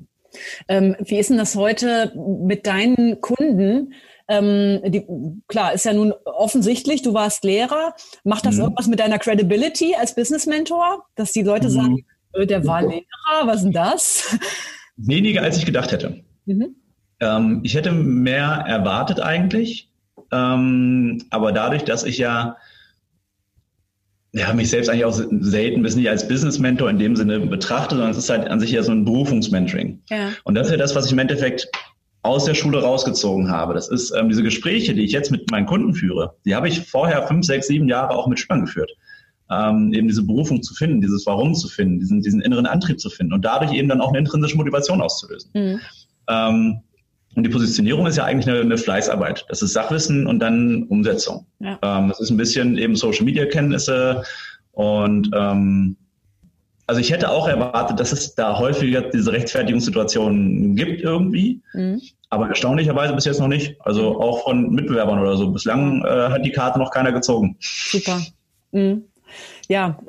Ähm, 0.68 0.96
wie 1.00 1.18
ist 1.18 1.32
denn 1.32 1.40
das 1.40 1.56
heute 1.56 2.14
mit 2.16 2.68
deinen 2.68 3.20
Kunden? 3.20 3.96
Ähm, 4.28 4.82
die, 4.86 5.08
klar, 5.48 5.74
ist 5.74 5.86
ja 5.86 5.94
nun 5.94 6.14
offensichtlich, 6.26 7.02
du 7.02 7.16
warst 7.16 7.44
Lehrer. 7.44 7.96
Macht 8.24 8.46
das 8.46 8.58
mhm. 8.58 8.66
irgendwas 8.66 8.86
mit 8.86 9.00
deiner 9.00 9.18
Credibility 9.18 9.96
als 9.96 10.14
Business 10.14 10.46
Mentor, 10.46 11.08
dass 11.16 11.32
die 11.32 11.42
Leute 11.42 11.70
mhm. 11.70 11.72
sagen, 11.72 12.06
äh, 12.34 12.46
der 12.46 12.68
war 12.68 12.84
Lehrer, 12.84 13.48
was 13.48 13.58
ist 13.58 13.64
denn 13.64 13.72
das? 13.72 14.38
Weniger 15.00 15.42
als 15.42 15.58
ich 15.58 15.66
gedacht 15.66 15.92
hätte. 15.92 16.24
Mhm. 16.46 16.76
Ähm, 17.20 17.62
ich 17.64 17.76
hätte 17.76 17.92
mehr 17.92 18.64
erwartet 18.68 19.20
eigentlich, 19.20 19.90
ähm, 20.32 21.24
aber 21.30 21.52
dadurch, 21.52 21.84
dass 21.84 22.04
ich 22.04 22.18
ja 22.18 22.58
ja, 24.32 24.54
mich 24.54 24.70
selbst 24.70 24.90
eigentlich 24.90 25.06
auch 25.06 25.20
selten 25.40 25.82
bis 25.82 25.96
nicht 25.96 26.10
als 26.10 26.28
Business 26.28 26.60
Mentor 26.60 26.90
in 26.90 27.00
dem 27.00 27.16
Sinne 27.16 27.40
betrachte, 27.40 27.96
sondern 27.96 28.12
es 28.12 28.18
ist 28.18 28.30
halt 28.30 28.48
an 28.48 28.60
sich 28.60 28.72
ja 28.72 28.84
so 28.84 28.92
ein 28.92 29.06
Berufungsmentoring. 29.06 30.02
Ja. 30.10 30.30
Und 30.44 30.56
das 30.56 30.68
ist 30.68 30.72
ja 30.72 30.78
das, 30.78 30.96
was 30.96 31.08
ich 31.08 31.12
im 31.12 31.20
Endeffekt 31.20 31.68
aus 32.22 32.46
der 32.46 32.54
Schule 32.54 32.82
rausgezogen 32.82 33.50
habe. 33.50 33.74
Das 33.74 33.88
ist 33.90 34.12
ähm, 34.12 34.30
diese 34.30 34.44
Gespräche, 34.44 34.94
die 34.94 35.04
ich 35.04 35.14
jetzt 35.14 35.32
mit 35.32 35.50
meinen 35.50 35.66
Kunden 35.66 35.96
führe, 35.96 36.36
die 36.46 36.54
habe 36.54 36.68
ich 36.68 36.82
vorher 36.82 37.26
fünf, 37.28 37.46
sechs, 37.46 37.68
sieben 37.68 37.88
Jahre 37.88 38.12
auch 38.12 38.28
mit 38.28 38.40
Schülern 38.40 38.66
geführt. 38.66 38.92
Ähm, 39.52 39.94
eben 39.94 40.08
diese 40.08 40.24
Berufung 40.24 40.62
zu 40.62 40.76
finden, 40.76 41.02
dieses 41.02 41.26
Warum 41.26 41.56
zu 41.56 41.68
finden, 41.68 42.00
diesen, 42.00 42.22
diesen 42.22 42.42
inneren 42.42 42.68
Antrieb 42.68 43.00
zu 43.00 43.10
finden 43.10 43.34
und 43.34 43.44
dadurch 43.44 43.74
eben 43.74 43.90
dann 43.90 44.00
auch 44.00 44.10
eine 44.10 44.20
intrinsische 44.20 44.58
Motivation 44.58 45.02
auszulösen. 45.02 45.50
Mhm. 45.54 45.80
Ähm, 46.30 46.82
und 47.36 47.44
die 47.44 47.50
Positionierung 47.50 48.06
ist 48.06 48.18
ja 48.18 48.26
eigentlich 48.26 48.48
eine, 48.48 48.62
eine, 48.62 48.78
Fleißarbeit. 48.78 49.46
Das 49.50 49.62
ist 49.62 49.74
Sachwissen 49.74 50.28
und 50.28 50.40
dann 50.40 50.84
Umsetzung. 50.84 51.46
Ja. 51.60 51.80
Ähm, 51.82 52.10
das 52.10 52.20
ist 52.20 52.30
ein 52.30 52.38
bisschen 52.38 52.78
eben 52.78 52.96
Social 52.96 53.26
Media 53.26 53.46
Kenntnisse 53.46 54.24
und 54.72 55.30
ähm, 55.34 55.96
also 56.90 57.02
ich 57.02 57.12
hätte 57.12 57.30
auch 57.30 57.48
erwartet, 57.48 58.00
dass 58.00 58.12
es 58.12 58.34
da 58.34 58.58
häufiger 58.58 59.02
diese 59.02 59.32
Rechtfertigungssituationen 59.32 60.76
gibt 60.76 61.02
irgendwie, 61.02 61.62
mhm. 61.74 62.02
aber 62.32 62.50
erstaunlicherweise 62.50 63.14
bis 63.14 63.26
jetzt 63.26 63.40
noch 63.40 63.48
nicht. 63.48 63.76
Also 63.82 64.20
auch 64.20 64.44
von 64.44 64.72
Mitbewerbern 64.72 65.20
oder 65.20 65.38
so. 65.38 65.52
Bislang 65.52 66.04
äh, 66.04 66.30
hat 66.30 66.44
die 66.44 66.52
Karte 66.52 66.80
noch 66.80 66.90
keiner 66.90 67.12
gezogen. 67.12 67.58
Super. 67.60 68.20
Mhm. 68.72 69.04
Ja, 69.70 70.00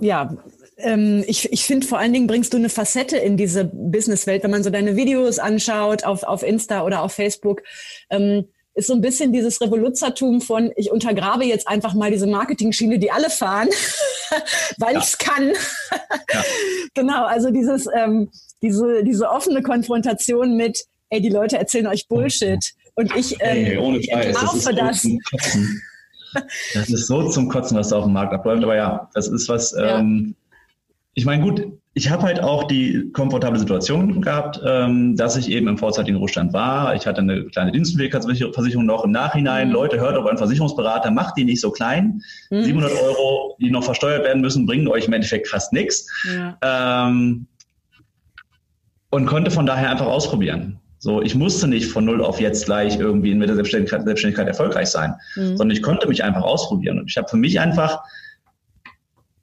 ja, 0.00 0.36
ähm, 0.76 1.24
ich, 1.26 1.52
ich 1.52 1.64
finde 1.64 1.86
vor 1.86 1.98
allen 1.98 2.12
Dingen 2.12 2.26
bringst 2.26 2.52
du 2.52 2.56
eine 2.56 2.68
Facette 2.68 3.16
in 3.16 3.36
diese 3.36 3.64
Businesswelt, 3.64 4.44
wenn 4.44 4.50
man 4.50 4.62
so 4.62 4.70
deine 4.70 4.96
Videos 4.96 5.38
anschaut 5.38 6.04
auf, 6.04 6.22
auf 6.22 6.42
Insta 6.42 6.84
oder 6.84 7.02
auf 7.02 7.12
Facebook. 7.12 7.62
Ähm, 8.10 8.48
ist 8.74 8.86
so 8.86 8.94
ein 8.94 9.00
bisschen 9.00 9.32
dieses 9.32 9.60
Revoluzertum 9.60 10.40
von, 10.40 10.70
ich 10.76 10.92
untergrabe 10.92 11.44
jetzt 11.44 11.66
einfach 11.66 11.94
mal 11.94 12.12
diese 12.12 12.28
Marketing-Schiene, 12.28 13.00
die 13.00 13.10
alle 13.10 13.28
fahren, 13.28 13.68
weil 14.78 14.94
ja. 14.94 15.00
ich 15.00 15.06
es 15.06 15.18
kann. 15.18 15.48
ja. 16.32 16.44
Genau, 16.94 17.24
also 17.24 17.50
dieses, 17.50 17.88
ähm, 17.92 18.30
diese, 18.62 19.02
diese 19.02 19.28
offene 19.28 19.62
Konfrontation 19.62 20.56
mit, 20.56 20.84
ey, 21.10 21.20
die 21.20 21.28
Leute 21.28 21.58
erzählen 21.58 21.88
euch 21.88 22.06
Bullshit. 22.06 22.72
Und 22.94 23.14
ich 23.16 23.32
ähm, 23.40 23.64
hey, 23.64 23.78
ohne 23.78 24.02
Scheiß, 24.02 24.64
das. 24.76 25.06
Das. 26.74 26.88
ist 26.88 27.06
so 27.06 27.28
zum 27.28 27.48
Kotzen, 27.48 27.76
was 27.76 27.88
da 27.88 27.96
auf 27.96 28.04
dem 28.04 28.12
Markt 28.12 28.32
abläuft. 28.32 28.62
Aber 28.62 28.76
ja, 28.76 29.08
das 29.14 29.28
ist 29.28 29.48
was, 29.48 29.72
ja. 29.72 29.98
ähm, 29.98 30.34
ich 31.14 31.24
meine, 31.24 31.42
gut, 31.42 31.66
ich 31.94 32.10
habe 32.10 32.22
halt 32.22 32.40
auch 32.40 32.64
die 32.68 33.10
komfortable 33.12 33.58
Situation 33.58 34.22
gehabt, 34.22 34.60
ähm, 34.64 35.16
dass 35.16 35.36
ich 35.36 35.50
eben 35.50 35.66
im 35.66 35.78
vorzeitigen 35.78 36.16
Ruhestand 36.16 36.52
war. 36.52 36.94
Ich 36.94 37.08
hatte 37.08 37.20
eine 37.22 37.44
kleine 37.46 37.72
Dienstunfähigkeitsversicherung 37.72 38.86
noch 38.86 39.04
im 39.04 39.10
Nachhinein. 39.10 39.68
Mhm. 39.68 39.74
Leute, 39.74 39.98
hört 39.98 40.16
auf 40.16 40.26
einen 40.26 40.38
Versicherungsberater, 40.38 41.10
macht 41.10 41.36
die 41.36 41.44
nicht 41.44 41.60
so 41.60 41.72
klein. 41.72 42.22
Mhm. 42.50 42.62
700 42.62 42.92
Euro, 43.02 43.56
die 43.60 43.70
noch 43.70 43.82
versteuert 43.82 44.22
werden 44.22 44.40
müssen, 44.40 44.64
bringen 44.64 44.86
euch 44.86 45.06
im 45.06 45.12
Endeffekt 45.12 45.48
fast 45.48 45.72
nichts. 45.72 46.06
Ja. 46.32 47.08
Ähm, 47.08 47.46
und 49.10 49.26
konnte 49.26 49.50
von 49.50 49.66
daher 49.66 49.90
einfach 49.90 50.06
ausprobieren. 50.06 50.78
So, 50.98 51.22
ich 51.22 51.34
musste 51.34 51.68
nicht 51.68 51.90
von 51.90 52.04
null 52.04 52.24
auf 52.24 52.40
jetzt 52.40 52.66
gleich 52.66 52.98
irgendwie 52.98 53.34
mit 53.34 53.48
der 53.48 53.54
Selbstständigkeit, 53.54 54.04
Selbstständigkeit 54.04 54.48
erfolgreich 54.48 54.88
sein, 54.88 55.14
mhm. 55.36 55.56
sondern 55.56 55.70
ich 55.70 55.82
konnte 55.82 56.08
mich 56.08 56.24
einfach 56.24 56.42
ausprobieren. 56.42 56.98
Und 56.98 57.08
ich 57.08 57.16
habe 57.16 57.28
für 57.28 57.36
mich 57.36 57.60
einfach 57.60 58.00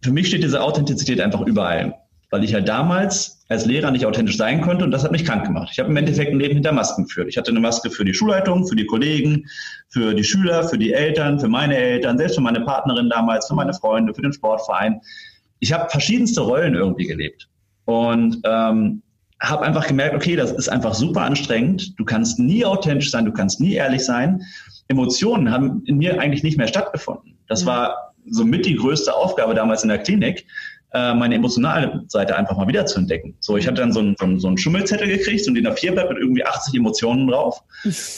für 0.06 0.12
mich 0.12 0.28
steht 0.28 0.44
diese 0.44 0.62
Authentizität 0.62 1.20
einfach 1.20 1.42
überall, 1.42 1.96
weil 2.30 2.44
ich 2.44 2.54
halt 2.54 2.68
damals 2.68 3.44
als 3.50 3.66
Lehrer 3.66 3.90
nicht 3.90 4.06
authentisch 4.06 4.38
sein 4.38 4.62
konnte 4.62 4.86
und 4.86 4.92
das 4.92 5.04
hat 5.04 5.12
mich 5.12 5.26
krank 5.26 5.46
gemacht. 5.46 5.70
Ich 5.72 5.80
habe 5.80 5.90
im 5.90 5.98
Endeffekt 5.98 6.32
ein 6.32 6.40
Leben 6.40 6.54
hinter 6.54 6.72
Masken 6.72 7.06
geführt. 7.06 7.28
Ich 7.28 7.38
hatte 7.38 7.50
eine 7.50 7.60
Maske 7.60 7.90
für 7.90 8.06
die 8.06 8.14
Schulleitung, 8.14 8.68
für 8.68 8.76
die 8.76 8.86
Kollegen, 8.86 9.46
für 9.90 10.14
die 10.14 10.24
Schüler, 10.24 10.68
für 10.68 10.78
die 10.78 10.94
Eltern, 10.94 11.40
für 11.40 11.48
meine 11.48 11.76
Eltern, 11.76 12.20
selbst 12.20 12.36
für 12.36 12.42
meine 12.42 12.62
Partnerin 12.62 13.10
damals, 13.10 13.48
für 13.48 13.56
meine 13.56 13.74
Freunde, 13.74 14.14
für 14.14 14.22
den 14.22 14.32
Sportverein. 14.32 15.02
Ich 15.60 15.74
habe 15.74 15.90
verschiedenste 15.90 16.42
Rollen 16.42 16.76
irgendwie 16.76 17.08
gelebt. 17.08 17.50
Und 17.86 18.42
ähm, 18.46 19.02
habe 19.42 19.66
einfach 19.66 19.88
gemerkt, 19.88 20.16
okay, 20.16 20.36
das 20.36 20.52
ist 20.52 20.70
einfach 20.70 20.94
super 20.94 21.22
anstrengend. 21.22 21.98
Du 22.00 22.06
kannst 22.06 22.40
nie 22.40 22.66
authentisch 22.66 23.12
sein, 23.12 23.26
du 23.26 23.34
kannst 23.34 23.60
nie 23.60 23.74
ehrlich 23.74 24.04
sein. 24.06 24.42
Emotionen 24.88 25.52
haben 25.52 25.84
in 25.86 25.98
mir 25.98 26.20
eigentlich 26.20 26.44
nicht 26.44 26.58
mehr 26.58 26.68
stattgefunden. 26.68 27.38
Das 27.48 27.64
mhm. 27.64 27.68
war 27.68 28.14
somit 28.28 28.66
die 28.66 28.76
größte 28.76 29.14
Aufgabe 29.14 29.54
damals 29.54 29.84
in 29.84 29.90
der 29.90 30.00
Klinik, 30.00 30.46
äh, 30.94 31.14
meine 31.14 31.36
emotionale 31.36 32.04
Seite 32.08 32.36
einfach 32.36 32.58
mal 32.58 32.68
wieder 32.68 32.86
zu 32.86 33.00
entdecken. 33.00 33.36
So, 33.40 33.58
ich 33.58 33.68
hatte 33.68 33.82
dann 33.82 33.92
so 33.92 34.00
einen, 34.00 34.16
so 34.18 34.26
einen, 34.26 34.40
so 34.40 34.48
einen 34.48 34.58
Schummelzettel 34.58 35.08
gekriegt, 35.08 35.48
ein 35.48 35.54
DIN 35.54 35.68
A4-Blatt 35.68 36.10
mit 36.10 36.20
irgendwie 36.20 36.46
80 36.46 36.76
Emotionen 36.76 37.28
drauf. 37.28 37.62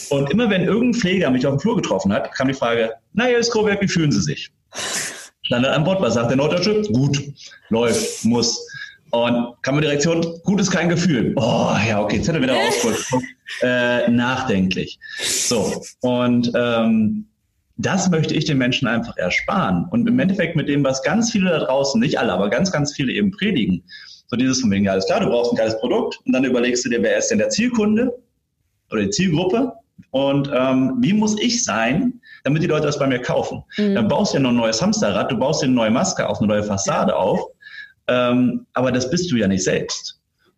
Und 0.10 0.30
immer 0.30 0.50
wenn 0.50 0.64
irgendein 0.64 1.00
Pfleger 1.00 1.30
mich 1.30 1.46
auf 1.48 1.56
dem 1.56 1.60
Flur 1.60 1.76
getroffen 1.76 2.14
hat, 2.14 2.32
kam 2.34 2.48
die 2.48 2.54
Frage, 2.54 2.94
naja, 3.14 3.36
Herr 3.36 3.44
Skroberg, 3.44 3.82
wie 3.82 3.88
fühlen 3.88 4.12
Sie 4.12 4.22
sich? 4.22 4.52
Standardantwort, 5.42 6.02
was 6.02 6.16
sagt 6.16 6.30
der 6.30 6.38
Norddeutsche? 6.38 6.82
Gut, 6.92 7.24
läuft, 7.70 8.26
muss. 8.26 8.67
Und 9.12 9.56
kam 9.62 9.80
Direktion, 9.80 10.22
gut 10.44 10.60
ist 10.60 10.72
kein 10.72 10.90
Gefühl. 10.90 11.34
Oh, 11.38 11.76
ja, 11.88 12.02
okay, 12.02 12.22
Zettel 12.22 12.42
wieder 12.42 12.56
rausgeholt. 12.56 13.06
äh, 13.62 14.10
nachdenklich. 14.10 15.00
So, 15.20 15.82
und 16.02 16.52
ähm, 16.56 17.28
das 17.78 18.10
möchte 18.10 18.34
ich 18.34 18.46
den 18.46 18.58
Menschen 18.58 18.88
einfach 18.88 19.16
ersparen. 19.18 19.86
Und 19.92 20.08
im 20.08 20.20
Endeffekt 20.20 20.56
mit 20.56 20.68
dem, 20.68 20.84
was 20.84 21.02
ganz 21.04 21.32
viele 21.32 21.52
da 21.52 21.60
draußen, 21.60 22.00
nicht 22.02 22.20
alle, 22.20 22.34
aber 22.34 22.50
ganz, 22.50 22.72
ganz 22.72 22.94
viele 22.94 23.14
eben 23.14 23.32
predigen, 23.32 23.84
so 24.28 24.36
dieses 24.36 24.62
von 24.62 24.72
wegen, 24.72 24.86
ja, 24.86 24.92
alles 24.92 25.06
klar, 25.06 25.22
du 25.22 25.28
brauchst 25.28 25.54
ein 25.54 25.58
geiles 25.58 25.80
Produkt 25.80 26.20
und 26.26 26.34
dann 26.34 26.44
überlegst 26.44 26.84
du 26.84 26.90
dir, 26.90 27.02
wer 27.02 27.18
ist 27.18 27.30
denn 27.30 27.38
der 27.38 27.50
Zielkunde 27.50 28.14
oder 28.92 29.04
die 29.04 29.10
Zielgruppe 29.12 29.74
und 30.12 30.52
ähm, 30.54 30.98
wie 31.00 31.14
muss 31.14 31.40
ich 31.40 31.64
sein, 31.64 32.20
damit 32.44 32.64
die 32.64 32.68
Leute 32.68 32.88
das 32.88 33.00
bei 33.00 33.08
mir 33.08 33.22
kaufen. 33.22 33.64
Mhm. 33.78 33.96
Dann 33.96 34.08
baust 34.08 34.34
du 34.34 34.38
ja 34.38 34.44
noch 34.44 34.50
ein 34.50 34.58
neues 34.58 34.82
Hamsterrad, 34.82 35.32
du 35.32 35.38
baust 35.38 35.62
dir 35.62 35.68
eine 35.68 35.76
neue 35.76 35.92
Maske 35.92 36.28
auf, 36.28 36.40
eine 36.40 36.48
neue 36.48 36.64
Fassade 36.64 37.16
auf, 37.16 37.40
ähm, 38.08 38.66
aber 38.74 38.92
das 38.92 39.10
bist 39.10 39.32
du 39.32 39.38
ja 39.38 39.48
nicht 39.48 39.64
selbst. 39.64 40.18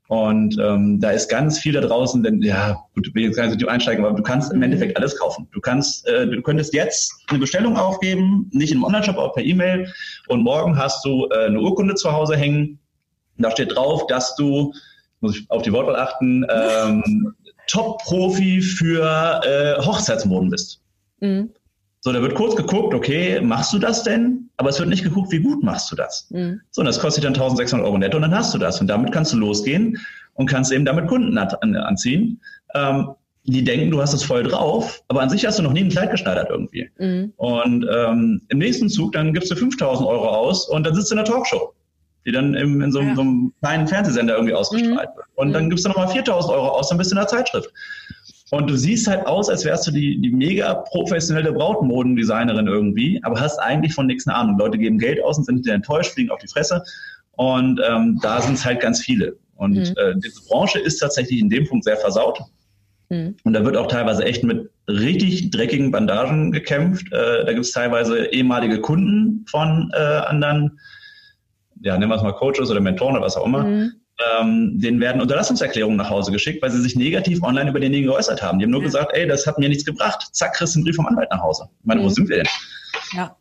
Und 0.10 0.58
ähm, 0.60 1.00
da 1.00 1.12
ist 1.12 1.30
ganz 1.30 1.60
viel 1.60 1.74
da 1.74 1.82
draußen, 1.82 2.24
denn 2.24 2.42
ja, 2.42 2.76
gut, 2.96 3.14
will 3.14 3.26
jetzt 3.26 3.36
gar 3.36 3.46
nicht 3.46 3.62
so 3.62 3.68
einsteigen, 3.68 4.04
aber 4.04 4.18
du 4.18 4.24
kannst 4.24 4.52
im 4.52 4.58
mhm. 4.58 4.64
Endeffekt 4.64 4.98
alles 4.98 5.16
kaufen. 5.20 5.48
Du 5.52 5.62
kannst, 5.62 6.08
äh, 6.08 6.26
du 6.26 6.42
könntest 6.42 6.74
jetzt 6.74 7.14
eine 7.28 7.38
Bestellung 7.38 7.78
aufgeben, 7.78 8.50
nicht 8.52 8.72
im 8.72 8.84
Online-Shop, 8.84 9.20
aber 9.20 9.34
per 9.34 9.44
E-Mail. 9.44 9.94
Und 10.28 10.42
morgen 10.42 10.76
hast 10.80 11.06
du 11.06 11.28
äh, 11.30 11.46
eine 11.46 11.60
Urkunde 11.60 11.94
zu 11.94 12.12
Hause 12.12 12.36
hängen. 12.36 12.80
Da 13.38 13.52
steht 13.52 13.76
drauf, 13.76 14.08
dass 14.08 14.36
du, 14.36 14.74
muss 15.20 15.38
ich 15.38 15.46
auf 15.52 15.62
die 15.62 15.72
Wortwahl 15.72 15.98
achten, 15.98 16.44
ähm, 16.50 17.36
Top-Profi 17.68 18.62
für 18.62 19.42
äh, 19.46 19.80
Hochzeitsmoden 19.80 20.50
bist. 20.50 20.82
Mhm. 21.20 21.52
So, 22.02 22.14
da 22.14 22.22
wird 22.22 22.36
kurz 22.36 22.56
geguckt, 22.56 22.94
okay, 22.94 23.42
machst 23.42 23.74
du 23.74 23.80
das 23.80 24.04
denn? 24.04 24.50
Aber 24.58 24.70
es 24.70 24.80
wird 24.80 24.90
nicht 24.90 25.04
geguckt, 25.04 25.32
wie 25.32 25.40
gut 25.40 25.64
machst 25.64 25.92
du 25.92 25.96
das? 25.96 26.28
Mhm. 26.30 26.62
So, 26.72 26.82
und 26.82 26.86
das 26.86 27.00
kostet 27.00 27.26
dann 27.26 27.34
1600 27.34 27.86
Euro 27.86 27.98
netto 27.98 28.18
und 28.18 28.24
dann 28.24 28.36
hast 28.36 28.54
du 28.54 28.58
das. 28.58 28.80
Und 28.80 28.88
damit 28.88 29.12
kannst 29.12 29.34
du 29.34 29.38
losgehen 29.38 29.98
und 30.34 30.50
kannst 30.50 30.72
eben 30.72 30.86
damit 30.86 31.08
Kunden 31.08 31.38
an, 31.38 31.76
anziehen. 31.76 32.40
Ähm, 32.74 33.10
die 33.44 33.64
denken, 33.64 33.92
du 33.92 34.02
hast 34.02 34.14
es 34.14 34.24
voll 34.24 34.44
drauf, 34.44 35.02
aber 35.08 35.22
an 35.22 35.30
sich 35.30 35.46
hast 35.46 35.60
du 35.60 35.64
noch 35.64 35.74
nie 35.74 35.82
ein 35.82 35.90
Kleid 35.90 36.12
geschneidert 36.12 36.50
irgendwie. 36.50 36.90
Mhm. 36.98 37.34
Und 37.38 37.86
ähm, 37.92 38.42
im 38.48 38.58
nächsten 38.58 38.90
Zug, 38.90 39.14
dann 39.14 39.34
gibst 39.34 39.52
du 39.52 39.56
5000 39.56 40.08
Euro 40.08 40.28
aus 40.28 40.70
und 40.70 40.86
dann 40.86 40.94
sitzt 40.94 41.12
du 41.12 41.16
in 41.16 41.20
einer 41.20 41.28
Talkshow, 41.28 41.74
die 42.26 42.32
dann 42.32 42.54
im, 42.54 42.82
in 42.82 42.92
so, 42.92 43.02
ja. 43.02 43.16
so, 43.16 43.22
einem 43.22 43.54
kleinen 43.62 43.88
Fernsehsender 43.88 44.36
irgendwie 44.36 44.54
ausgestrahlt 44.54 45.10
mhm. 45.10 45.18
wird. 45.18 45.28
Und 45.36 45.54
dann 45.54 45.66
mhm. 45.66 45.70
gibst 45.72 45.86
du 45.86 45.90
nochmal 45.90 46.10
4000 46.10 46.54
Euro 46.54 46.68
aus, 46.70 46.90
dann 46.90 46.98
bist 46.98 47.12
du 47.12 47.16
in 47.16 47.20
der 47.20 47.28
Zeitschrift. 47.28 47.70
Und 48.52 48.70
du 48.70 48.76
siehst 48.76 49.08
halt 49.08 49.28
aus, 49.28 49.50
als 49.50 49.64
wärst 49.64 49.88
du 49.88 49.92
die, 49.92 50.20
die 50.20 50.32
mega 50.32 50.74
professionelle 50.74 51.52
Brautmodendesignerin 51.52 52.68
irgendwie, 52.68 53.20
aber 53.24 53.40
hast 53.40 53.60
eigentlich 53.60 53.94
von 53.94 54.08
nichts 54.08 54.28
eine 54.28 54.36
Ahnung. 54.36 54.58
Leute 54.58 54.78
geben 54.78 54.98
Geld 54.98 55.24
aus 55.24 55.38
und 55.38 55.46
sind 55.46 55.68
enttäuscht, 55.68 56.14
fliegen 56.14 56.32
auf 56.32 56.40
die 56.40 56.48
Fresse. 56.48 56.84
Und 57.34 57.80
ähm, 57.88 58.20
da 58.22 58.42
sind 58.42 58.56
es 58.56 58.66
halt 58.66 58.82
ganz 58.82 59.02
viele. 59.02 59.38
Und 59.56 59.76
mhm. 59.76 59.94
äh, 59.98 60.16
diese 60.16 60.42
Branche 60.48 60.80
ist 60.80 60.98
tatsächlich 60.98 61.40
in 61.40 61.50
dem 61.50 61.68
Punkt 61.68 61.84
sehr 61.84 61.98
versaut. 61.98 62.40
Mhm. 63.10 63.36
Und 63.44 63.54
da 63.54 63.64
wird 63.64 63.78
auch 63.78 63.88
teilweise 63.88 64.24
echt 64.26 64.44
mit 64.44 64.70
richtig 64.88 65.52
dreckigen 65.52 65.92
Bandagen 65.92 66.52
gekämpft. 66.52 67.06
Äh, 67.14 67.46
da 67.46 67.54
gibt 67.54 67.66
es 67.66 67.72
teilweise 67.72 68.26
ehemalige 68.28 68.82
Kunden 68.82 69.46
von 69.48 69.92
äh, 69.94 70.00
anderen, 70.00 70.80
ja, 71.82 71.98
nennen 71.98 72.12
wir 72.12 72.16
es 72.16 72.24
mal 72.24 72.34
Coaches 72.34 72.72
oder 72.72 72.80
Mentoren 72.80 73.16
oder 73.16 73.26
was 73.26 73.38
auch 73.38 73.46
immer, 73.46 73.64
mhm 73.64 73.99
ähm, 74.20 74.80
denen 74.80 75.00
werden 75.00 75.22
Unterlassungserklärungen 75.22 75.98
nach 75.98 76.10
Hause 76.10 76.32
geschickt, 76.32 76.62
weil 76.62 76.72
sie 76.72 76.82
sich 76.82 76.96
negativ 76.96 77.42
online 77.42 77.70
über 77.70 77.80
denjenigen 77.80 78.12
geäußert 78.12 78.42
haben. 78.42 78.60
Die 78.60 78.66
haben 78.66 78.72
nur 78.72 78.82
ja. 78.82 78.88
gesagt, 78.88 79.12
ey, 79.14 79.28
das 79.28 79.48
hat 79.48 79.58
mir 79.60 79.70
nichts 79.70 79.86
gebracht. 79.86 80.28
Zack, 80.32 80.56
kriegst 80.56 80.76
du 80.76 80.80
einen 80.80 80.86
Brief 80.86 80.96
vom 80.96 81.06
Anwalt 81.06 81.30
nach 81.32 81.42
Hause. 81.42 81.70
Ich 81.80 81.86
meine, 81.86 82.02
mhm. 82.02 82.06
wo 82.06 82.10
sind 82.10 82.30
wir 82.30 82.38
denn? 82.38 82.48
Ja. 83.14 83.36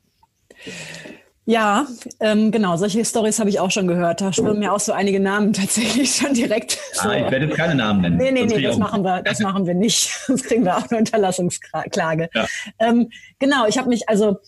Ja, 1.51 1.87
ähm, 2.21 2.51
genau, 2.51 2.77
solche 2.77 3.03
Stories 3.07 3.39
habe 3.39 3.49
ich 3.49 3.59
auch 3.59 3.71
schon 3.71 3.87
gehört. 3.87 4.21
Da 4.21 4.35
schwimmen 4.35 4.59
mir 4.59 4.71
auch 4.71 4.81
so 4.81 4.93
einige 4.93 5.19
Namen 5.19 5.53
tatsächlich 5.55 6.15
schon 6.15 6.35
direkt. 6.35 6.79
So. 6.93 7.09
Ah, 7.09 7.17
ich 7.17 7.31
werde 7.31 7.47
jetzt 7.47 7.57
keine 7.57 7.75
Namen 7.75 8.03
nennen. 8.03 8.19
Nee, 8.19 8.33
nee, 8.33 8.45
nee, 8.45 8.61
das 8.61 8.77
machen 8.77 9.03
wir, 9.03 9.23
das 9.23 9.39
machen 9.41 9.67
wir 9.67 9.73
nicht. 9.73 10.11
Sonst 10.27 10.45
kriegen 10.45 10.67
wir 10.67 10.77
auch 10.77 10.91
eine 10.91 10.99
Unterlassungsklage. 10.99 12.29
Ja. 12.35 12.47
Ähm, 12.79 13.09
genau, 13.39 13.67
ich 13.67 13.79
habe 13.79 13.89
mich, 13.89 14.07
also 14.11 14.41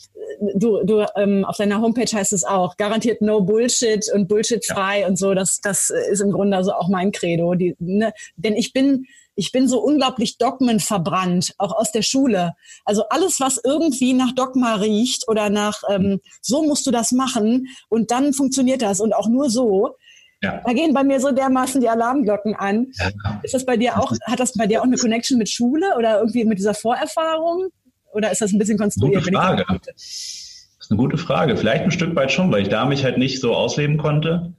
du, 0.54 0.82
du 0.84 1.06
ähm, 1.16 1.44
auf 1.44 1.56
deiner 1.56 1.80
Homepage 1.80 2.10
heißt 2.10 2.32
es 2.32 2.44
auch, 2.44 2.76
garantiert 2.76 3.22
no 3.22 3.42
Bullshit 3.42 4.04
und 4.12 4.28
Bullshit 4.28 4.64
frei 4.64 5.00
ja. 5.00 5.08
und 5.08 5.18
so. 5.18 5.34
Das, 5.34 5.60
das 5.60 5.90
ist 5.90 6.20
im 6.20 6.32
Grunde 6.32 6.56
also 6.56 6.72
auch 6.72 6.88
mein 6.88 7.12
Credo. 7.12 7.54
Die, 7.54 7.76
ne, 7.78 8.12
denn 8.36 8.56
ich 8.56 8.72
bin 8.72 9.06
ich 9.36 9.52
bin 9.52 9.68
so 9.68 9.80
unglaublich 9.80 10.36
dogmenverbrannt, 10.36 11.54
auch 11.56 11.72
aus 11.72 11.92
der 11.92 12.02
Schule. 12.02 12.54
Also 12.84 13.04
alles, 13.08 13.40
was 13.40 13.58
irgendwie 13.64 14.12
nach 14.12 14.32
Dogma 14.32 14.74
riecht 14.74 15.28
oder 15.28 15.48
nach, 15.48 15.82
ähm, 15.88 16.20
so 16.42 16.62
musst 16.62 16.86
du 16.86 16.90
das 16.90 17.10
machen 17.12 17.68
und 17.88 18.10
dann 18.10 18.34
funktioniert 18.34 18.82
das 18.82 19.00
und 19.00 19.14
auch 19.14 19.28
nur 19.28 19.48
so. 19.48 19.96
Ja. 20.42 20.62
Da 20.64 20.72
gehen 20.72 20.92
bei 20.92 21.04
mir 21.04 21.20
so 21.20 21.32
dermaßen 21.32 21.80
die 21.80 21.88
Alarmglocken 21.88 22.54
an. 22.54 22.88
Ja. 22.98 23.40
Ist 23.42 23.54
das 23.54 23.64
bei 23.64 23.76
dir 23.76 23.98
auch, 23.98 24.12
hat 24.24 24.40
das 24.40 24.52
bei 24.54 24.66
dir 24.66 24.80
auch 24.80 24.86
eine 24.86 24.96
Connection 24.96 25.38
mit 25.38 25.48
Schule 25.48 25.96
oder 25.96 26.18
irgendwie 26.18 26.44
mit 26.44 26.58
dieser 26.58 26.74
Vorerfahrung? 26.74 27.68
Oder 28.12 28.30
ist 28.30 28.40
das 28.40 28.52
ein 28.52 28.58
bisschen 28.58 28.78
konstruiert? 28.78 29.24
Gute 29.24 29.36
Frage. 29.36 29.64
Das 29.68 30.76
ist 30.80 30.90
eine 30.90 30.98
gute 30.98 31.18
Frage. 31.18 31.56
Vielleicht 31.56 31.84
ein 31.84 31.90
Stück 31.90 32.14
weit 32.16 32.32
schon, 32.32 32.50
weil 32.52 32.62
ich 32.62 32.68
da 32.68 32.84
mich 32.84 33.04
halt 33.04 33.18
nicht 33.18 33.40
so 33.40 33.54
ausleben 33.54 33.98
konnte. 33.98 34.52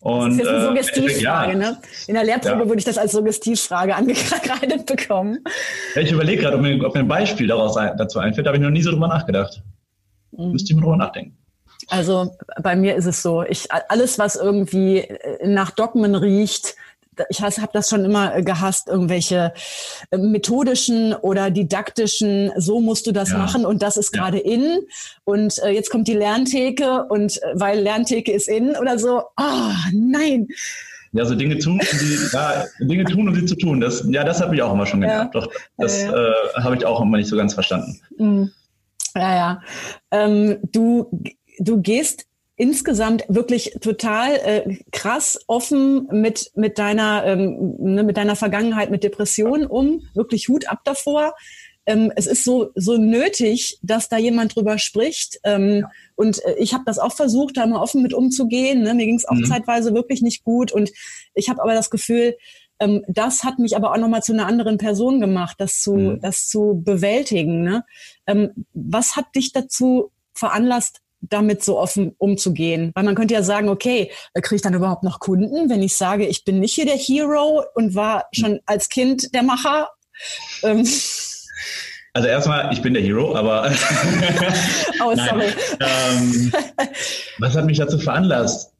Und, 0.00 0.26
das 0.26 0.32
ist 0.32 0.38
jetzt 0.38 0.48
eine 0.48 0.58
äh, 0.58 0.66
Suggestivfrage, 0.66 1.52
ja. 1.52 1.58
ne? 1.58 1.78
In 2.06 2.14
der 2.14 2.24
Lehrprobe 2.24 2.60
ja. 2.60 2.68
würde 2.68 2.78
ich 2.78 2.84
das 2.84 2.98
als 2.98 3.12
Suggestivfrage 3.12 3.94
angekreidet 3.96 4.86
bekommen. 4.86 5.40
Ja, 5.94 6.02
ich 6.02 6.12
überlege 6.12 6.42
gerade, 6.42 6.56
ob 6.56 6.62
mir, 6.62 6.84
ob 6.86 6.94
mir 6.94 7.00
ein 7.00 7.08
Beispiel 7.08 7.48
daraus 7.48 7.74
dazu 7.74 8.20
einfällt. 8.20 8.46
Da 8.46 8.50
habe 8.50 8.58
ich 8.58 8.62
noch 8.62 8.70
nie 8.70 8.82
so 8.82 8.92
drüber 8.92 9.08
nachgedacht. 9.08 9.62
Mhm. 10.30 10.52
Müsste 10.52 10.72
ich 10.72 10.76
mal 10.76 10.82
drüber 10.82 10.96
nachdenken. 10.96 11.36
Also 11.88 12.36
bei 12.62 12.76
mir 12.76 12.96
ist 12.96 13.06
es 13.06 13.22
so, 13.22 13.42
ich 13.42 13.72
alles, 13.72 14.18
was 14.18 14.36
irgendwie 14.36 15.08
nach 15.42 15.70
Dogmen 15.70 16.14
riecht, 16.14 16.76
ich 17.28 17.40
habe 17.40 17.70
das 17.72 17.88
schon 17.88 18.04
immer 18.04 18.36
äh, 18.36 18.42
gehasst, 18.42 18.88
irgendwelche 18.88 19.52
äh, 20.10 20.18
methodischen 20.18 21.14
oder 21.14 21.50
didaktischen, 21.50 22.52
so 22.56 22.80
musst 22.80 23.06
du 23.06 23.12
das 23.12 23.30
ja. 23.30 23.38
machen 23.38 23.66
und 23.66 23.82
das 23.82 23.96
ist 23.96 24.12
gerade 24.12 24.38
ja. 24.38 24.52
in 24.52 24.78
und 25.24 25.58
äh, 25.58 25.70
jetzt 25.70 25.90
kommt 25.90 26.08
die 26.08 26.14
Lerntheke 26.14 27.04
und 27.08 27.42
äh, 27.42 27.52
weil 27.54 27.80
Lerntheke 27.80 28.32
ist 28.32 28.48
in 28.48 28.76
oder 28.76 28.98
so, 28.98 29.22
oh 29.36 29.72
nein. 29.92 30.48
Ja, 31.12 31.24
so 31.24 31.34
Dinge 31.34 31.58
tun, 31.58 31.80
die, 31.80 32.18
ja, 32.32 32.64
Dinge 32.80 33.04
tun, 33.04 33.28
um 33.28 33.34
sie 33.34 33.46
zu 33.46 33.56
tun. 33.56 33.80
Das, 33.80 34.04
ja, 34.08 34.24
das 34.24 34.42
habe 34.42 34.54
ich 34.54 34.62
auch 34.62 34.74
immer 34.74 34.84
schon. 34.84 35.02
Ja. 35.02 35.24
Doch, 35.26 35.50
das 35.78 36.02
äh, 36.02 36.32
habe 36.56 36.76
ich 36.76 36.84
auch 36.84 37.00
immer 37.00 37.16
nicht 37.16 37.28
so 37.28 37.36
ganz 37.36 37.54
verstanden. 37.54 37.98
Mhm. 38.18 38.50
Ja, 39.14 39.34
ja. 39.34 39.62
Ähm, 40.10 40.58
du, 40.70 41.10
du 41.58 41.80
gehst 41.80 42.27
insgesamt 42.58 43.24
wirklich 43.28 43.76
total 43.80 44.32
äh, 44.32 44.78
krass 44.90 45.38
offen 45.46 46.08
mit 46.10 46.50
mit 46.56 46.78
deiner 46.78 47.24
ähm, 47.24 47.76
ne, 47.78 48.02
mit 48.02 48.16
deiner 48.16 48.34
Vergangenheit 48.34 48.90
mit 48.90 49.04
Depressionen 49.04 49.66
um 49.66 50.02
wirklich 50.12 50.48
Hut 50.48 50.68
ab 50.68 50.80
davor 50.84 51.34
ähm, 51.86 52.12
es 52.16 52.26
ist 52.26 52.42
so 52.42 52.70
so 52.74 52.96
nötig 52.98 53.78
dass 53.82 54.08
da 54.08 54.18
jemand 54.18 54.56
drüber 54.56 54.78
spricht 54.78 55.38
ähm, 55.44 55.82
ja. 55.82 55.90
und 56.16 56.44
äh, 56.44 56.56
ich 56.58 56.74
habe 56.74 56.82
das 56.84 56.98
auch 56.98 57.14
versucht 57.14 57.56
da 57.56 57.64
mal 57.64 57.80
offen 57.80 58.02
mit 58.02 58.12
umzugehen 58.12 58.82
ne? 58.82 58.92
mir 58.92 59.06
ging 59.06 59.16
es 59.16 59.28
auch 59.28 59.36
mhm. 59.36 59.44
zeitweise 59.44 59.94
wirklich 59.94 60.20
nicht 60.20 60.42
gut 60.42 60.72
und 60.72 60.90
ich 61.34 61.48
habe 61.48 61.62
aber 61.62 61.74
das 61.74 61.90
Gefühl 61.90 62.36
ähm, 62.80 63.04
das 63.06 63.44
hat 63.44 63.60
mich 63.60 63.76
aber 63.76 63.92
auch 63.92 63.98
noch 63.98 64.08
mal 64.08 64.22
zu 64.22 64.32
einer 64.32 64.46
anderen 64.46 64.78
Person 64.78 65.20
gemacht 65.20 65.60
das 65.60 65.80
zu 65.80 65.94
mhm. 65.94 66.20
das 66.20 66.48
zu 66.48 66.82
bewältigen 66.84 67.62
ne? 67.62 67.84
ähm, 68.26 68.66
was 68.74 69.14
hat 69.14 69.26
dich 69.36 69.52
dazu 69.52 70.10
veranlasst 70.34 71.02
damit 71.20 71.62
so 71.62 71.78
offen 71.78 72.14
umzugehen. 72.18 72.92
Weil 72.94 73.04
man 73.04 73.14
könnte 73.14 73.34
ja 73.34 73.42
sagen, 73.42 73.68
okay, 73.68 74.10
kriege 74.34 74.56
ich 74.56 74.62
dann 74.62 74.74
überhaupt 74.74 75.02
noch 75.02 75.20
Kunden, 75.20 75.68
wenn 75.68 75.82
ich 75.82 75.96
sage, 75.96 76.26
ich 76.26 76.44
bin 76.44 76.60
nicht 76.60 76.74
hier 76.74 76.86
der 76.86 76.96
Hero 76.96 77.64
und 77.74 77.94
war 77.94 78.26
schon 78.32 78.60
als 78.66 78.88
Kind 78.88 79.34
der 79.34 79.42
Macher? 79.42 79.88
Ähm. 80.62 80.86
Also 82.14 82.28
erstmal, 82.28 82.72
ich 82.72 82.82
bin 82.82 82.94
der 82.94 83.02
Hero, 83.02 83.36
aber 83.36 83.70
oh, 85.04 85.14
sorry. 85.14 85.52
Ähm, 85.80 86.52
was 87.38 87.54
hat 87.54 87.66
mich 87.66 87.78
dazu 87.78 87.98
veranlasst? 87.98 88.72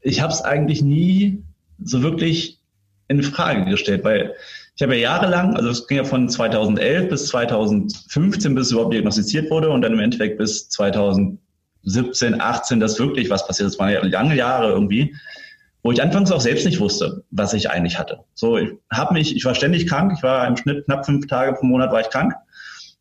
Ich 0.00 0.20
habe 0.20 0.32
es 0.32 0.40
eigentlich 0.42 0.80
nie 0.82 1.42
so 1.82 2.02
wirklich 2.02 2.60
in 3.08 3.22
Frage 3.22 3.64
gestellt, 3.64 4.04
weil 4.04 4.34
ich 4.76 4.82
habe 4.82 4.94
ja 4.94 5.10
jahrelang, 5.10 5.56
also 5.56 5.70
es 5.70 5.86
ging 5.88 5.96
ja 5.96 6.04
von 6.04 6.28
2011 6.28 7.08
bis 7.08 7.26
2015, 7.26 8.54
bis 8.54 8.66
es 8.66 8.72
überhaupt 8.72 8.94
diagnostiziert 8.94 9.50
wurde 9.50 9.70
und 9.70 9.82
dann 9.82 9.92
im 9.92 9.98
Endeffekt 9.98 10.38
bis 10.38 10.68
2000 10.68 11.38
17, 11.84 12.40
18, 12.40 12.80
dass 12.80 12.98
wirklich 12.98 13.30
was 13.30 13.46
passiert. 13.46 13.68
Das 13.68 13.78
waren 13.78 13.90
ja 13.90 14.04
lange 14.04 14.34
Jahre 14.36 14.70
irgendwie. 14.70 15.14
wo 15.82 15.92
ich 15.92 16.02
anfangs 16.02 16.30
auch 16.32 16.40
selbst 16.40 16.66
nicht 16.66 16.80
wusste, 16.80 17.22
was 17.30 17.54
ich 17.54 17.70
eigentlich 17.70 17.98
hatte. 17.98 18.18
So, 18.34 18.58
ich 18.58 18.70
habe 18.92 19.14
mich, 19.14 19.34
ich 19.34 19.44
war 19.44 19.54
ständig 19.54 19.88
krank, 19.88 20.12
ich 20.16 20.22
war 20.22 20.46
im 20.46 20.56
Schnitt 20.56 20.84
knapp 20.86 21.06
fünf 21.06 21.26
Tage 21.28 21.54
pro 21.54 21.66
Monat 21.66 21.92
war 21.92 22.00
ich 22.00 22.10
krank, 22.10 22.34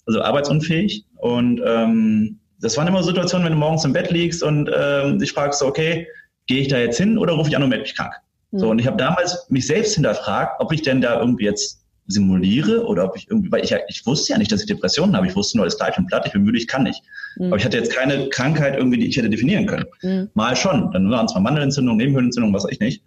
also 0.05 0.21
arbeitsunfähig. 0.21 1.05
Und 1.15 1.61
ähm, 1.65 2.39
das 2.61 2.77
waren 2.77 2.87
immer 2.87 3.03
Situationen, 3.03 3.45
wenn 3.45 3.53
du 3.53 3.59
morgens 3.59 3.83
im 3.83 3.93
Bett 3.93 4.11
liegst 4.11 4.43
und 4.43 4.69
ähm, 4.73 5.19
dich 5.19 5.33
fragst, 5.33 5.61
okay, 5.63 6.07
gehe 6.45 6.61
ich 6.61 6.67
da 6.67 6.77
jetzt 6.77 6.97
hin 6.97 7.17
oder 7.17 7.33
rufe 7.33 7.49
ich 7.49 7.55
an 7.55 7.63
und 7.63 7.69
melde 7.69 7.83
mich 7.83 7.95
krank? 7.95 8.13
Mhm. 8.51 8.59
So, 8.59 8.69
und 8.69 8.79
ich 8.79 8.87
habe 8.87 8.97
damals 8.97 9.47
mich 9.49 9.67
selbst 9.67 9.95
hinterfragt, 9.95 10.61
ob 10.61 10.71
ich 10.71 10.81
denn 10.81 11.01
da 11.01 11.19
irgendwie 11.19 11.45
jetzt 11.45 11.83
simuliere 12.07 12.85
oder 12.85 13.05
ob 13.05 13.17
ich 13.17 13.29
irgendwie, 13.29 13.51
weil 13.51 13.63
ich 13.63 13.69
ja, 13.69 13.79
ich 13.87 14.05
wusste 14.05 14.33
ja 14.33 14.39
nicht, 14.39 14.51
dass 14.51 14.61
ich 14.61 14.67
Depressionen 14.67 15.15
habe. 15.15 15.27
Ich 15.27 15.35
wusste 15.35 15.57
nur, 15.57 15.63
alles 15.63 15.77
gleich 15.77 15.97
und 15.97 16.07
platt, 16.07 16.25
ich 16.25 16.33
bin 16.33 16.43
müde, 16.43 16.57
ich 16.57 16.67
kann 16.67 16.83
nicht. 16.83 17.03
Mhm. 17.37 17.47
Aber 17.47 17.57
ich 17.57 17.65
hatte 17.65 17.77
jetzt 17.77 17.93
keine 17.93 18.29
Krankheit 18.29 18.75
irgendwie, 18.77 18.97
die 18.97 19.07
ich 19.07 19.17
hätte 19.17 19.29
definieren 19.29 19.65
können. 19.65 19.85
Mhm. 20.01 20.29
Mal 20.33 20.55
schon. 20.55 20.91
Dann 20.91 21.09
waren 21.11 21.25
es 21.25 21.33
mal 21.33 21.41
Mandelentzündung, 21.41 21.97
Nebenhöhlenentzündung, 21.97 22.53
was 22.53 22.63
weiß 22.63 22.71
ich 22.71 22.79
nicht. 22.79 23.03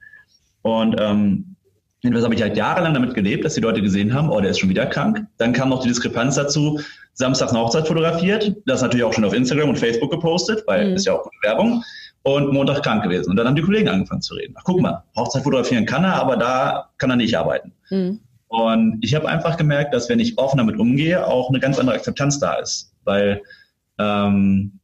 Und 0.62 0.96
ähm, 1.00 1.56
jedenfalls 2.02 2.24
habe 2.24 2.34
ich 2.34 2.42
halt 2.42 2.56
jahrelang 2.56 2.94
damit 2.94 3.14
gelebt, 3.14 3.44
dass 3.44 3.54
die 3.54 3.60
Leute 3.60 3.80
gesehen 3.80 4.12
haben, 4.12 4.30
oh, 4.30 4.40
der 4.40 4.50
ist 4.50 4.58
schon 4.58 4.68
wieder 4.68 4.86
krank. 4.86 5.26
Dann 5.38 5.52
kam 5.52 5.70
noch 5.70 5.82
die 5.82 5.88
Diskrepanz 5.88 6.34
dazu, 6.34 6.80
samstags 7.14 7.52
eine 7.52 7.60
Hochzeit 7.60 7.88
fotografiert, 7.88 8.54
das 8.66 8.82
natürlich 8.82 9.04
auch 9.04 9.12
schon 9.12 9.24
auf 9.24 9.32
Instagram 9.32 9.70
und 9.70 9.78
Facebook 9.78 10.10
gepostet, 10.10 10.62
weil 10.66 10.90
mhm. 10.90 10.96
ist 10.96 11.06
ja 11.06 11.14
auch 11.14 11.22
gute 11.22 11.36
Werbung 11.42 11.82
und 12.22 12.52
Montag 12.52 12.82
krank 12.82 13.02
gewesen. 13.02 13.30
Und 13.30 13.36
dann 13.36 13.46
haben 13.46 13.56
die 13.56 13.62
Kollegen 13.62 13.88
angefangen 13.88 14.22
zu 14.22 14.34
reden. 14.34 14.54
Ach, 14.58 14.62
guck 14.64 14.80
mal, 14.80 15.04
Hochzeit 15.16 15.42
fotografieren 15.42 15.86
kann 15.86 16.04
er, 16.04 16.14
aber 16.14 16.36
da 16.36 16.90
kann 16.98 17.10
er 17.10 17.16
nicht 17.16 17.36
arbeiten. 17.36 17.72
Mhm. 17.90 18.20
Und 18.50 18.98
ich 19.00 19.14
habe 19.14 19.28
einfach 19.28 19.56
gemerkt, 19.56 19.94
dass 19.94 20.08
wenn 20.08 20.18
ich 20.18 20.36
offen 20.36 20.58
damit 20.58 20.76
umgehe, 20.76 21.24
auch 21.24 21.50
eine 21.50 21.60
ganz 21.60 21.78
andere 21.78 21.94
Akzeptanz 21.94 22.40
da 22.40 22.54
ist. 22.54 22.92
Weil 23.04 23.42
ähm, 24.00 24.80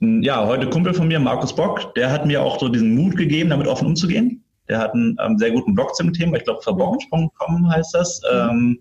ja, 0.00 0.46
heute 0.46 0.70
Kumpel 0.70 0.94
von 0.94 1.06
mir, 1.06 1.20
Markus 1.20 1.54
Bock, 1.54 1.94
der 1.96 2.10
hat 2.10 2.24
mir 2.24 2.42
auch 2.42 2.58
so 2.58 2.70
diesen 2.70 2.94
Mut 2.94 3.14
gegeben, 3.18 3.50
damit 3.50 3.66
offen 3.66 3.88
umzugehen. 3.88 4.42
Der 4.70 4.78
hat 4.78 4.94
einen 4.94 5.18
ähm, 5.22 5.36
sehr 5.36 5.50
guten 5.50 5.74
Blog 5.74 5.94
zum 5.94 6.14
Thema, 6.14 6.38
ich 6.38 6.44
glaube 6.44 6.62
verbockt.com 6.62 7.70
heißt 7.70 7.94
das. 7.94 8.22
Ähm, 8.32 8.80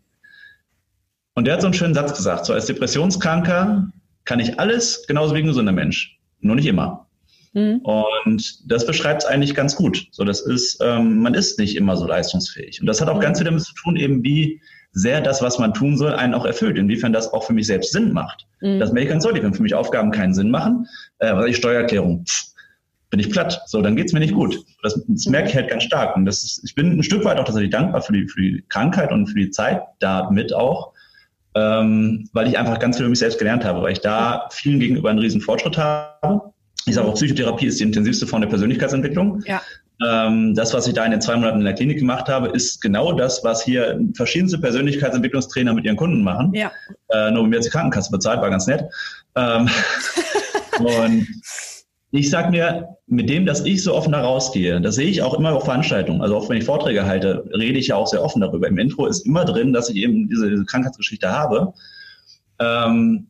und 1.36 1.46
der 1.46 1.56
hat 1.56 1.62
so 1.62 1.68
einen 1.68 1.74
schönen 1.74 1.94
Satz 1.94 2.16
gesagt, 2.16 2.46
so 2.46 2.54
als 2.54 2.68
Depressionskranker 2.68 3.90
kann 4.24 4.40
ich 4.40 4.58
alles, 4.58 5.06
genauso 5.06 5.36
wie 5.36 5.40
ein 5.40 5.48
gesunder 5.48 5.74
Mensch. 5.74 6.18
Nur 6.40 6.56
nicht 6.56 6.68
immer. 6.68 7.03
Mhm. 7.54 7.78
Und 7.78 8.72
das 8.72 8.86
beschreibt 8.86 9.24
es 9.24 9.30
eigentlich 9.30 9.56
ganz 9.56 9.76
gut. 9.76 10.08
So, 10.12 10.24
das 10.24 10.42
ist, 10.42 10.80
ähm, 10.82 11.20
man 11.20 11.34
ist 11.34 11.60
nicht 11.60 11.76
immer 11.76 11.96
so 11.96 12.08
leistungsfähig. 12.08 12.82
Und 12.82 12.88
das 12.88 13.00
hat 13.00 13.10
auch 13.10 13.18
mhm. 13.18 13.22
ganz 13.22 13.38
viel 13.38 13.46
damit 13.46 13.62
zu 13.62 13.74
tun, 13.76 13.96
eben 13.96 14.24
wie 14.24 14.60
sehr 14.92 15.22
das, 15.22 15.42
was 15.42 15.58
man 15.60 15.74
tun 15.74 15.98
soll, 15.98 16.14
einen 16.14 16.34
auch 16.34 16.46
erfüllt. 16.46 16.78
Inwiefern 16.78 17.14
das 17.14 17.32
auch 17.32 17.44
für 17.44 17.54
mich 17.54 17.68
selbst 17.68 17.92
Sinn 17.92 18.12
macht. 18.12 18.48
Mhm. 18.62 18.80
Das 18.80 18.92
merke 18.92 19.08
ich 19.08 19.12
ganz 19.12 19.24
deutlich. 19.24 19.44
Wenn 19.44 19.54
für 19.54 19.64
mich 19.64 19.76
Aufgaben 19.76 20.12
keinen 20.12 20.34
Sinn 20.34 20.52
machen, 20.52 20.88
äh, 21.20 21.34
was 21.34 21.48
ich 21.48 21.58
Steuererklärung, 21.58 22.26
pff, 22.26 22.54
bin 23.12 23.20
ich 23.20 23.30
platt. 23.30 23.62
So, 23.68 23.82
dann 23.82 23.96
geht's 23.96 24.14
mir 24.14 24.20
nicht 24.20 24.34
gut. 24.34 24.58
Das, 24.82 25.00
das 25.08 25.28
merke 25.28 25.50
ich 25.50 25.56
halt 25.56 25.70
ganz 25.70 25.84
stark. 25.84 26.16
Und 26.16 26.26
das 26.26 26.44
ist, 26.44 26.62
ich 26.64 26.74
bin 26.74 26.98
ein 26.98 27.04
Stück 27.04 27.24
weit 27.24 27.38
auch 27.38 27.46
tatsächlich 27.46 27.72
dankbar 27.72 28.02
für 28.02 28.14
die, 28.14 28.28
für 28.28 28.42
die 28.42 28.64
Krankheit 28.70 29.12
und 29.12 29.28
für 29.28 29.36
die 29.36 29.52
Zeit 29.52 29.84
damit 30.00 30.54
auch, 30.54 30.94
ähm, 31.54 32.28
weil 32.34 32.48
ich 32.48 32.58
einfach 32.58 32.80
ganz 32.80 32.98
viel 32.98 33.06
über 33.06 33.12
mich 33.12 33.20
selbst 33.20 33.38
gelernt 33.38 33.64
habe, 33.64 33.84
weil 33.84 33.92
ich 33.92 34.02
da 34.02 34.48
vielen 34.52 34.80
gegenüber 34.80 35.12
einen 35.12 35.20
riesen 35.20 35.42
Fortschritt 35.42 35.78
habe 35.78 36.54
ich 36.86 36.96
sage 36.96 37.08
auch, 37.08 37.14
Psychotherapie 37.14 37.68
ist 37.68 37.80
die 37.80 37.84
intensivste 37.84 38.28
Form 38.28 38.42
der 38.42 38.50
Persönlichkeitsentwicklung. 38.50 39.42
Ja. 39.46 39.62
Ähm, 40.02 40.54
das, 40.56 40.74
was 40.74 40.88
ich 40.88 40.94
da 40.94 41.06
in 41.06 41.12
den 41.12 41.22
zwei 41.22 41.36
Monaten 41.36 41.60
in 41.60 41.66
der 41.66 41.76
Klinik 41.76 42.00
gemacht 42.00 42.28
habe, 42.28 42.50
ist 42.50 42.82
genau 42.82 43.14
das, 43.14 43.44
was 43.44 43.64
hier 43.64 44.00
verschiedenste 44.16 44.58
Persönlichkeitsentwicklungstrainer 44.58 45.74
mit 45.74 45.86
ihren 45.86 45.96
Kunden 45.96 46.24
machen. 46.24 46.52
Ja. 46.54 46.72
Äh, 47.10 47.32
nur 47.32 47.48
mir 47.48 47.56
jetzt 47.56 47.66
die 47.66 47.72
Krankenkasse 47.72 48.12
bezahlt, 48.12 48.42
war 48.42 48.50
ganz 48.50 48.68
nett. 48.68 48.84
Ähm, 49.36 49.70
und 50.80 51.28
ich 52.12 52.30
sage 52.30 52.52
mir, 52.52 52.90
mit 53.08 53.30
dem, 53.30 53.46
dass 53.46 53.66
ich 53.66 53.84
so 53.84 53.94
offen 53.96 54.12
da 54.12 54.22
rausgehe, 54.22 54.82
das 54.82 54.96
sehe 54.96 55.10
ich 55.10 55.22
auch 55.22 55.34
immer 55.36 55.54
auf 55.54 55.66
Veranstaltungen, 55.66 56.22
also 56.22 56.36
auch 56.38 56.50
wenn 56.50 56.58
ich 56.58 56.64
Vorträge 56.64 57.06
halte, 57.06 57.44
rede 57.54 57.80
ich 57.80 57.88
ja 57.88 57.96
auch 57.96 58.08
sehr 58.08 58.24
offen 58.24 58.42
darüber. 58.42 58.68
Im 58.68 58.78
Intro 58.78 59.06
ist 59.06 59.26
immer 59.26 59.46
drin, 59.46 59.74
dass 59.74 59.90
ich 59.90 59.98
eben 59.98 60.30
diese, 60.30 60.50
diese 60.50 60.66
Krankheitsgeschichte 60.66 61.32
habe. 61.32 61.74
Ähm, 62.60 63.28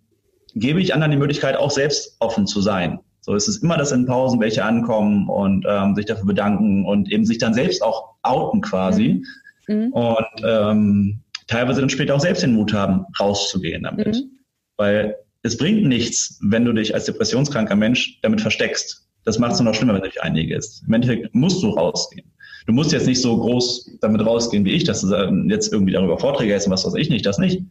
gebe 0.55 0.81
ich 0.81 0.93
anderen 0.93 1.11
die 1.11 1.17
Möglichkeit, 1.17 1.55
auch 1.55 1.71
selbst 1.71 2.15
offen 2.19 2.47
zu 2.47 2.61
sein. 2.61 2.99
So 3.23 3.35
es 3.35 3.47
ist 3.47 3.63
immer 3.63 3.77
das 3.77 3.91
in 3.91 4.05
Pausen, 4.05 4.39
welche 4.41 4.65
ankommen 4.65 5.29
und 5.29 5.65
ähm, 5.67 5.95
sich 5.95 6.05
dafür 6.05 6.25
bedanken 6.25 6.85
und 6.85 7.11
eben 7.11 7.25
sich 7.25 7.37
dann 7.37 7.53
selbst 7.53 7.81
auch 7.81 8.15
outen 8.21 8.61
quasi. 8.61 9.23
Mhm. 9.67 9.75
mhm. 9.75 9.93
Und 9.93 10.43
ähm, 10.45 11.19
teilweise 11.47 11.79
dann 11.79 11.89
später 11.89 12.15
auch 12.15 12.19
selbst 12.19 12.43
den 12.43 12.53
Mut 12.53 12.73
haben, 12.73 13.05
rauszugehen 13.19 13.83
damit. 13.83 14.07
Mhm. 14.07 14.31
Weil 14.77 15.15
es 15.41 15.57
bringt 15.57 15.85
nichts, 15.85 16.39
wenn 16.41 16.65
du 16.65 16.73
dich 16.73 16.93
als 16.93 17.05
depressionskranker 17.05 17.75
Mensch 17.75 18.19
damit 18.21 18.41
versteckst. 18.41 19.07
Das 19.25 19.39
macht 19.39 19.53
es 19.53 19.59
nur 19.59 19.71
noch 19.71 19.75
schlimmer, 19.75 19.93
wenn 19.93 20.01
du 20.01 20.09
dich 20.09 20.21
einigest. 20.21 20.83
Im 20.85 20.93
Endeffekt 20.93 21.33
musst 21.33 21.63
du 21.63 21.69
rausgehen. 21.69 22.29
Du 22.65 22.73
musst 22.73 22.91
jetzt 22.91 23.07
nicht 23.07 23.21
so 23.21 23.37
groß 23.37 23.97
damit 24.01 24.25
rausgehen 24.25 24.65
wie 24.65 24.71
ich, 24.71 24.83
dass 24.83 25.01
du 25.01 25.07
jetzt 25.49 25.71
irgendwie 25.71 25.93
darüber 25.93 26.17
Vorträge 26.17 26.51
hältst 26.51 26.67
und 26.67 26.73
was 26.73 26.85
weiß 26.85 26.95
ich 26.95 27.09
nicht, 27.09 27.25
das 27.25 27.37
nicht. 27.37 27.61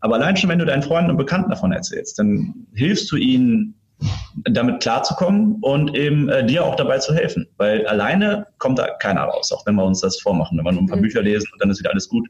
Aber 0.00 0.16
allein 0.16 0.36
schon, 0.36 0.50
wenn 0.50 0.58
du 0.58 0.66
deinen 0.66 0.82
Freunden 0.82 1.10
und 1.10 1.16
Bekannten 1.16 1.50
davon 1.50 1.72
erzählst, 1.72 2.18
dann 2.18 2.66
hilfst 2.74 3.10
du 3.10 3.16
ihnen, 3.16 3.74
damit 4.44 4.82
klarzukommen 4.82 5.56
und 5.62 5.96
eben 5.96 6.28
äh, 6.28 6.44
dir 6.44 6.64
auch 6.64 6.76
dabei 6.76 6.98
zu 6.98 7.14
helfen. 7.14 7.46
Weil 7.56 7.86
alleine 7.86 8.46
kommt 8.58 8.78
da 8.78 8.88
keiner 8.98 9.22
raus, 9.22 9.52
auch 9.52 9.64
wenn 9.66 9.74
wir 9.74 9.84
uns 9.84 10.00
das 10.00 10.20
vormachen, 10.20 10.58
wenn 10.58 10.64
wir 10.64 10.72
nur 10.72 10.82
ein 10.82 10.86
paar 10.86 10.98
mhm. 10.98 11.02
Bücher 11.02 11.22
lesen 11.22 11.48
und 11.52 11.62
dann 11.62 11.70
ist 11.70 11.80
wieder 11.80 11.90
alles 11.90 12.08
gut. 12.08 12.28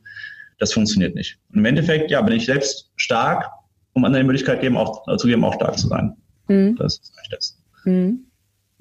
Das 0.59 0.73
funktioniert 0.73 1.15
nicht. 1.15 1.39
Und 1.53 1.59
im 1.59 1.65
Endeffekt, 1.65 2.11
ja, 2.11 2.23
bin 2.23 2.37
ich 2.37 2.47
selbst 2.47 2.91
stark, 2.97 3.51
um 3.93 4.05
anderen 4.05 4.25
die 4.25 4.27
Möglichkeit 4.29 4.61
geben, 4.61 4.77
auch, 4.77 5.07
äh, 5.09 5.17
zu 5.17 5.27
geben, 5.27 5.45
auch 5.45 5.55
stark 5.55 5.79
zu 5.79 5.89
sein. 5.89 6.17
Mhm. 6.49 6.77
Das 6.77 6.99
ist 6.99 7.13
eigentlich 7.17 7.31
das. 7.31 7.59
Mhm. 7.85 8.21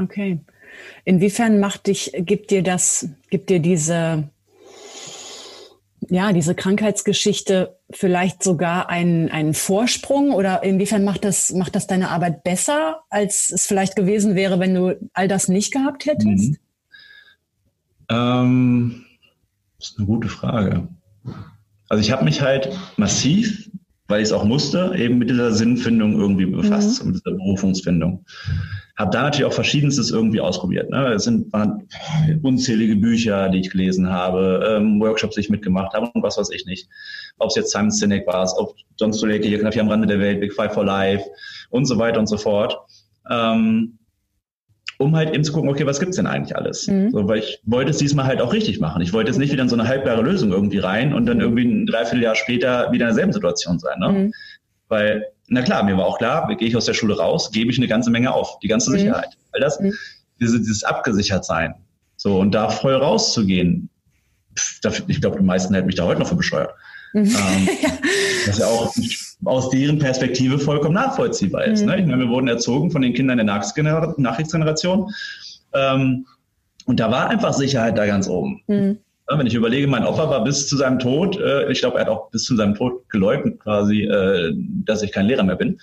Okay. 0.01 0.39
Inwiefern 1.05 1.59
macht 1.59 1.87
dich, 1.87 2.11
gibt 2.15 2.51
dir 2.51 2.63
das, 2.63 3.09
gibt 3.29 3.49
dir 3.49 3.59
diese 3.59 4.29
ja, 6.09 6.33
diese 6.33 6.55
Krankheitsgeschichte 6.55 7.77
vielleicht 7.89 8.43
sogar 8.43 8.89
einen, 8.89 9.29
einen 9.29 9.53
Vorsprung 9.53 10.31
oder 10.31 10.63
inwiefern 10.63 11.03
macht 11.03 11.23
das, 11.23 11.51
macht 11.53 11.75
das 11.75 11.87
deine 11.87 12.09
Arbeit 12.09 12.43
besser, 12.43 13.01
als 13.09 13.51
es 13.51 13.65
vielleicht 13.65 13.95
gewesen 13.95 14.35
wäre, 14.35 14.59
wenn 14.59 14.73
du 14.73 15.09
all 15.13 15.27
das 15.27 15.47
nicht 15.47 15.71
gehabt 15.71 16.05
hättest? 16.05 16.51
Mhm. 16.51 16.57
Ähm, 18.09 19.05
das 19.79 19.89
ist 19.89 19.97
eine 19.97 20.07
gute 20.07 20.29
Frage. 20.29 20.87
Also 21.89 22.01
ich 22.01 22.11
habe 22.11 22.23
mich 22.23 22.41
halt 22.41 22.69
massiv, 22.97 23.69
weil 24.07 24.21
ich 24.21 24.27
es 24.27 24.31
auch 24.31 24.43
musste, 24.43 24.93
eben 24.97 25.17
mit 25.17 25.29
dieser 25.29 25.51
Sinnfindung 25.51 26.19
irgendwie 26.19 26.45
befasst, 26.45 27.03
mhm. 27.03 27.11
mit 27.11 27.21
dieser 27.21 27.35
Berufungsfindung 27.35 28.25
habe 28.97 29.11
da 29.11 29.23
natürlich 29.23 29.45
auch 29.45 29.53
Verschiedenstes 29.53 30.09
irgendwie 30.09 30.39
ausprobiert. 30.39 30.89
Ne? 30.89 31.13
Es 31.13 31.25
sind 31.25 31.51
waren 31.51 31.87
unzählige 32.43 32.95
Bücher, 32.95 33.49
die 33.49 33.59
ich 33.59 33.69
gelesen 33.69 34.09
habe, 34.09 34.77
ähm, 34.77 35.01
Workshops, 35.01 35.35
die 35.35 35.41
ich 35.41 35.49
mitgemacht 35.49 35.93
habe 35.93 36.09
und 36.13 36.23
was 36.23 36.37
weiß 36.37 36.49
ich 36.51 36.65
nicht. 36.65 36.87
Ob 37.37 37.49
es 37.49 37.55
jetzt 37.55 37.71
Simon 37.71 37.91
Sinek 37.91 38.25
war, 38.25 38.47
ob 38.57 38.75
John 38.97 39.13
Stoleke 39.13 39.47
hier 39.47 39.59
knapp 39.59 39.73
hier 39.73 39.81
am 39.81 39.89
Rande 39.89 40.07
der 40.07 40.19
Welt, 40.19 40.39
Big 40.39 40.53
Five 40.53 40.73
for 40.73 40.85
Life 40.85 41.25
und 41.69 41.85
so 41.85 41.97
weiter 41.97 42.19
und 42.19 42.27
so 42.27 42.37
fort. 42.37 42.77
Ähm, 43.29 43.97
um 44.97 45.15
halt 45.15 45.33
eben 45.33 45.43
zu 45.43 45.51
gucken, 45.51 45.69
okay, 45.69 45.85
was 45.85 45.99
gibt's 45.99 46.15
denn 46.15 46.27
eigentlich 46.27 46.55
alles? 46.55 46.87
Mhm. 46.87 47.11
So, 47.11 47.27
weil 47.27 47.39
ich 47.39 47.59
wollte 47.63 47.91
es 47.91 47.97
diesmal 47.97 48.25
halt 48.25 48.41
auch 48.41 48.53
richtig 48.53 48.79
machen. 48.79 49.01
Ich 49.01 49.13
wollte 49.13 49.29
jetzt 49.29 49.37
nicht 49.37 49.51
wieder 49.51 49.63
in 49.63 49.69
so 49.69 49.75
eine 49.75 49.87
halbgare 49.87 50.21
Lösung 50.21 50.51
irgendwie 50.51 50.79
rein 50.79 51.13
und 51.13 51.25
dann 51.25 51.41
irgendwie 51.41 51.65
ein 51.65 51.85
Dreivierteljahr 51.85 52.35
später 52.35 52.91
wieder 52.91 53.05
in 53.05 53.09
derselben 53.09 53.33
Situation 53.33 53.79
sein. 53.79 53.99
Ne? 53.99 54.09
Mhm. 54.09 54.33
Weil 54.87 55.25
na 55.47 55.61
klar, 55.61 55.83
mir 55.83 55.97
war 55.97 56.05
auch 56.05 56.17
klar, 56.17 56.47
gehe 56.55 56.67
ich 56.67 56.75
aus 56.75 56.85
der 56.85 56.93
Schule 56.93 57.17
raus, 57.17 57.51
gebe 57.51 57.71
ich 57.71 57.77
eine 57.77 57.87
ganze 57.87 58.09
Menge 58.09 58.33
auf, 58.33 58.59
die 58.59 58.67
ganze 58.67 58.91
mhm. 58.91 58.97
Sicherheit. 58.97 59.37
Weil 59.51 59.61
das, 59.61 59.79
mhm. 59.79 59.93
diese, 60.39 60.59
dieses 60.59 60.83
Abgesichertsein, 60.83 61.75
so 62.15 62.39
und 62.39 62.51
da 62.53 62.69
voll 62.69 62.95
rauszugehen, 62.95 63.89
pff, 64.57 65.03
ich 65.07 65.21
glaube, 65.21 65.37
die 65.39 65.45
meisten 65.45 65.73
hätten 65.73 65.87
mich 65.87 65.95
da 65.95 66.05
heute 66.05 66.19
noch 66.19 66.27
für 66.27 66.35
bescheuert. 66.35 66.73
Mhm. 67.15 67.33
Ähm, 67.33 67.69
was 68.47 68.57
ja 68.57 68.67
auch 68.67 68.93
aus 69.45 69.69
deren 69.69 69.99
Perspektive 69.99 70.59
vollkommen 70.59 70.95
nachvollziehbar 70.95 71.65
ist. 71.65 71.85
Ne? 71.85 71.99
Ich 71.99 72.05
meine, 72.05 72.19
wir 72.19 72.29
wurden 72.29 72.47
erzogen 72.47 72.91
von 72.91 73.01
den 73.01 73.13
Kindern 73.13 73.37
der 73.37 73.45
Nachkriegsgeneration. 73.45 75.11
Ähm, 75.73 76.25
und 76.85 76.99
da 76.99 77.09
war 77.09 77.29
einfach 77.29 77.53
Sicherheit 77.53 77.97
da 77.97 78.05
ganz 78.05 78.27
oben. 78.27 78.61
Mhm. 78.67 78.97
Wenn 79.27 79.47
ich 79.47 79.55
überlege, 79.55 79.87
mein 79.87 80.05
Opa 80.05 80.29
war 80.29 80.43
bis 80.43 80.67
zu 80.67 80.77
seinem 80.77 80.99
Tod, 80.99 81.39
äh, 81.39 81.71
ich 81.71 81.79
glaube, 81.79 81.97
er 81.97 82.01
hat 82.01 82.09
auch 82.09 82.29
bis 82.29 82.43
zu 82.43 82.55
seinem 82.55 82.75
Tod 82.75 83.09
geleugnet 83.09 83.59
quasi, 83.59 84.03
äh, 84.03 84.53
dass 84.85 85.01
ich 85.01 85.11
kein 85.11 85.25
Lehrer 85.25 85.41
mehr 85.41 85.55
bin. 85.55 85.79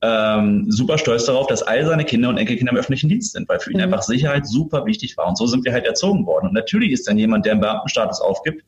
Ähm, 0.00 0.64
super 0.70 0.96
stolz 0.96 1.26
darauf, 1.26 1.48
dass 1.48 1.62
all 1.62 1.84
seine 1.84 2.04
Kinder 2.04 2.30
und 2.30 2.38
Enkelkinder 2.38 2.72
im 2.72 2.78
öffentlichen 2.78 3.10
Dienst 3.10 3.32
sind, 3.32 3.46
weil 3.48 3.60
für 3.60 3.72
ihn 3.72 3.76
mhm. 3.76 3.84
einfach 3.84 4.02
Sicherheit 4.02 4.46
super 4.46 4.86
wichtig 4.86 5.18
war. 5.18 5.28
Und 5.28 5.36
so 5.36 5.46
sind 5.46 5.66
wir 5.66 5.72
halt 5.72 5.84
erzogen 5.84 6.24
worden. 6.24 6.46
Und 6.48 6.54
natürlich 6.54 6.92
ist 6.92 7.06
dann 7.06 7.18
jemand, 7.18 7.44
der 7.44 7.52
einen 7.52 7.60
Beamtenstatus 7.60 8.22
aufgibt, 8.22 8.64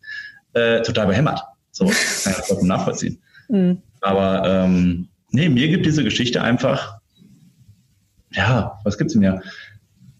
äh, 0.53 0.83
total 0.83 1.07
behämmert. 1.07 1.41
So, 1.81 1.87
kann 1.87 2.35
ich 2.39 2.47
vollkommen 2.47 2.69
nachvollziehen. 2.69 3.23
Mhm. 3.49 3.79
Aber 4.03 4.43
ähm, 4.47 5.09
nee, 5.31 5.49
mir 5.49 5.69
gibt 5.69 5.87
diese 5.87 6.05
Geschichte 6.05 6.43
einfach, 6.43 6.99
ja, 8.33 8.79
was 8.85 8.99
gibt's 8.99 9.15
mir? 9.15 9.41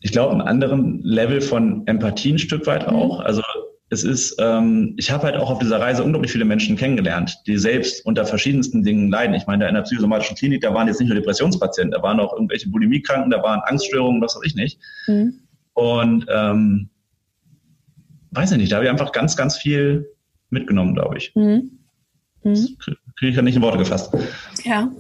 Ich 0.01 0.13
glaube, 0.13 0.33
einen 0.33 0.41
anderen 0.41 1.03
Level 1.03 1.43
von 1.43 1.87
Empathie 1.87 2.33
ein 2.33 2.39
Stück 2.39 2.67
weit 2.67 2.87
mhm. 2.87 2.97
auch. 2.97 3.21
Also 3.21 3.43
es 3.91 4.05
ist, 4.05 4.37
ähm, 4.39 4.95
ich 4.97 5.11
habe 5.11 5.25
halt 5.25 5.37
auch 5.37 5.51
auf 5.51 5.59
dieser 5.59 5.81
Reise 5.81 6.03
unglaublich 6.03 6.33
viele 6.33 6.47
Menschen 6.47 6.77
kennengelernt, 6.77 7.37
die 7.47 7.59
selbst 7.59 8.07
unter 8.07 8.25
verschiedensten 8.25 8.83
Dingen 8.83 9.11
leiden. 9.11 9.35
Ich 9.35 9.47
meine, 9.47 9.69
in 9.69 9.75
der 9.75 9.83
psychosomatischen 9.83 10.37
Klinik, 10.37 10.63
da 10.63 10.73
waren 10.73 10.87
jetzt 10.87 11.01
nicht 11.01 11.09
nur 11.09 11.19
Depressionspatienten, 11.19 11.91
da 11.91 12.03
waren 12.03 12.21
auch 12.21 12.33
irgendwelche 12.33 12.71
Bulimiekranken, 12.71 13.31
da 13.31 13.43
waren 13.43 13.61
Angststörungen, 13.65 14.23
was 14.23 14.35
weiß 14.35 14.43
ich 14.47 14.55
nicht. 14.55 14.79
Mhm. 15.07 15.41
Und 15.75 16.25
ähm, 16.31 16.89
weiß 18.31 18.53
ich 18.53 18.59
nicht, 18.59 18.73
da 18.73 18.77
habe 18.77 18.87
ich 18.87 18.91
einfach 18.91 19.13
ganz, 19.13 19.37
ganz 19.37 19.59
viel 19.59 20.09
mitgenommen, 20.51 20.95
glaube 20.95 21.19
ich. 21.19 21.35
Mhm. 21.35 21.81
Mhm. 22.43 22.77
Kriege 23.19 23.31
ich 23.31 23.37
ja 23.37 23.43
nicht 23.43 23.57
in 23.57 23.63
Worte 23.63 23.79
gefasst. 23.79 24.13
Ja. 24.65 24.91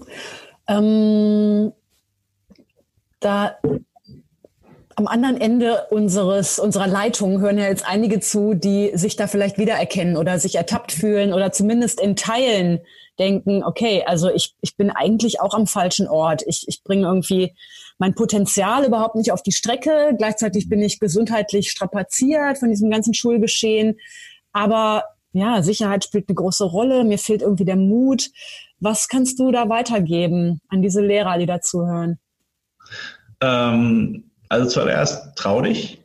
Ähm, 0.68 1.72
da 3.20 3.56
am 4.96 5.06
anderen 5.06 5.40
Ende 5.40 5.86
unseres, 5.90 6.58
unserer 6.58 6.86
Leitung 6.86 7.40
hören 7.40 7.56
ja 7.56 7.64
jetzt 7.64 7.86
einige 7.86 8.20
zu, 8.20 8.54
die 8.54 8.90
sich 8.94 9.16
da 9.16 9.26
vielleicht 9.26 9.56
wiedererkennen 9.56 10.16
oder 10.16 10.38
sich 10.38 10.56
ertappt 10.56 10.92
fühlen 10.92 11.32
oder 11.32 11.52
zumindest 11.52 12.00
in 12.00 12.16
Teilen 12.16 12.80
denken, 13.18 13.62
okay, 13.64 14.02
also 14.06 14.30
ich, 14.30 14.54
ich 14.60 14.76
bin 14.76 14.90
eigentlich 14.90 15.40
auch 15.40 15.54
am 15.54 15.66
falschen 15.66 16.06
Ort. 16.06 16.42
Ich, 16.46 16.64
ich 16.68 16.82
bringe 16.82 17.06
irgendwie 17.06 17.54
mein 17.98 18.14
Potenzial 18.14 18.84
überhaupt 18.84 19.14
nicht 19.14 19.32
auf 19.32 19.42
die 19.42 19.52
Strecke. 19.52 20.14
Gleichzeitig 20.16 20.68
bin 20.68 20.82
ich 20.82 21.00
gesundheitlich 21.00 21.70
strapaziert 21.70 22.58
von 22.58 22.70
diesem 22.70 22.90
ganzen 22.90 23.14
Schulgeschehen. 23.14 23.98
Aber 24.52 25.04
ja, 25.32 25.62
Sicherheit 25.62 26.04
spielt 26.04 26.28
eine 26.28 26.34
große 26.34 26.64
Rolle. 26.64 27.04
Mir 27.04 27.18
fehlt 27.18 27.42
irgendwie 27.42 27.64
der 27.64 27.76
Mut. 27.76 28.30
Was 28.80 29.08
kannst 29.08 29.38
du 29.38 29.52
da 29.52 29.68
weitergeben 29.68 30.60
an 30.68 30.82
diese 30.82 31.00
Lehrer, 31.00 31.38
die 31.38 31.46
dazuhören? 31.46 32.18
Ähm, 33.40 34.24
also 34.48 34.68
zuallererst 34.68 35.36
trau 35.36 35.62
dich, 35.62 36.02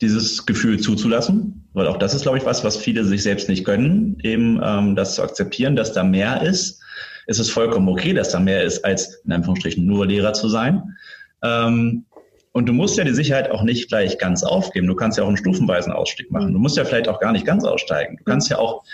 dieses 0.00 0.46
Gefühl 0.46 0.80
zuzulassen, 0.80 1.68
weil 1.72 1.86
auch 1.86 1.96
das 1.96 2.14
ist, 2.14 2.22
glaube 2.22 2.38
ich, 2.38 2.44
was, 2.44 2.64
was 2.64 2.76
viele 2.76 3.04
sich 3.04 3.22
selbst 3.22 3.48
nicht 3.48 3.64
gönnen, 3.64 4.18
eben 4.22 4.60
ähm, 4.62 4.96
das 4.96 5.16
zu 5.16 5.22
akzeptieren, 5.22 5.76
dass 5.76 5.92
da 5.92 6.04
mehr 6.04 6.42
ist. 6.42 6.80
Es 7.26 7.38
ist 7.38 7.50
vollkommen 7.50 7.88
okay, 7.88 8.12
dass 8.12 8.30
da 8.30 8.40
mehr 8.40 8.64
ist, 8.64 8.84
als 8.84 9.22
in 9.24 9.32
Anführungsstrichen 9.32 9.86
nur 9.86 10.06
Lehrer 10.06 10.32
zu 10.32 10.48
sein. 10.48 10.96
Ähm, 11.42 12.04
und 12.52 12.68
du 12.68 12.72
musst 12.72 12.98
ja 12.98 13.04
die 13.04 13.14
Sicherheit 13.14 13.50
auch 13.50 13.62
nicht 13.62 13.88
gleich 13.88 14.18
ganz 14.18 14.44
aufgeben. 14.44 14.86
Du 14.86 14.94
kannst 14.94 15.18
ja 15.18 15.24
auch 15.24 15.28
einen 15.28 15.38
stufenweisen 15.38 15.92
Ausstieg 15.92 16.30
machen. 16.30 16.52
Du 16.52 16.58
musst 16.58 16.76
ja 16.76 16.84
vielleicht 16.84 17.08
auch 17.08 17.18
gar 17.18 17.32
nicht 17.32 17.46
ganz 17.46 17.64
aussteigen. 17.64 18.18
Du 18.18 18.24
kannst 18.24 18.50
ja 18.50 18.58
auch, 18.58 18.84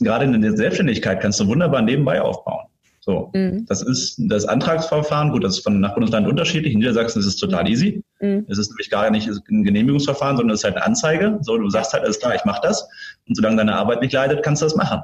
gerade 0.00 0.24
in 0.24 0.42
der 0.42 0.56
Selbstständigkeit, 0.56 1.20
kannst 1.20 1.38
du 1.38 1.46
wunderbar 1.46 1.82
nebenbei 1.82 2.20
aufbauen. 2.20 2.66
So, 3.00 3.30
mhm. 3.34 3.66
das 3.66 3.82
ist 3.82 4.16
das 4.18 4.46
Antragsverfahren. 4.46 5.30
Gut, 5.30 5.44
das 5.44 5.58
ist 5.58 5.62
von 5.62 5.78
nach 5.78 5.92
Bundesland 5.92 6.26
unterschiedlich. 6.26 6.72
In 6.72 6.78
Niedersachsen 6.78 7.20
ist 7.20 7.26
es 7.26 7.36
total 7.36 7.68
easy. 7.68 8.02
Mhm. 8.20 8.46
Es 8.48 8.56
ist 8.56 8.70
nämlich 8.70 8.88
gar 8.88 9.10
nicht 9.10 9.28
ein 9.28 9.62
Genehmigungsverfahren, 9.62 10.38
sondern 10.38 10.54
es 10.54 10.60
ist 10.60 10.64
halt 10.64 10.76
eine 10.76 10.86
Anzeige. 10.86 11.38
So, 11.42 11.58
du 11.58 11.68
sagst 11.68 11.92
halt, 11.92 12.02
alles 12.02 12.18
klar, 12.18 12.34
ich 12.34 12.44
mache 12.46 12.62
das. 12.62 12.88
Und 13.28 13.36
solange 13.36 13.58
deine 13.58 13.74
Arbeit 13.74 14.00
nicht 14.00 14.14
leidet, 14.14 14.42
kannst 14.42 14.62
du 14.62 14.66
das 14.66 14.74
machen. 14.74 15.02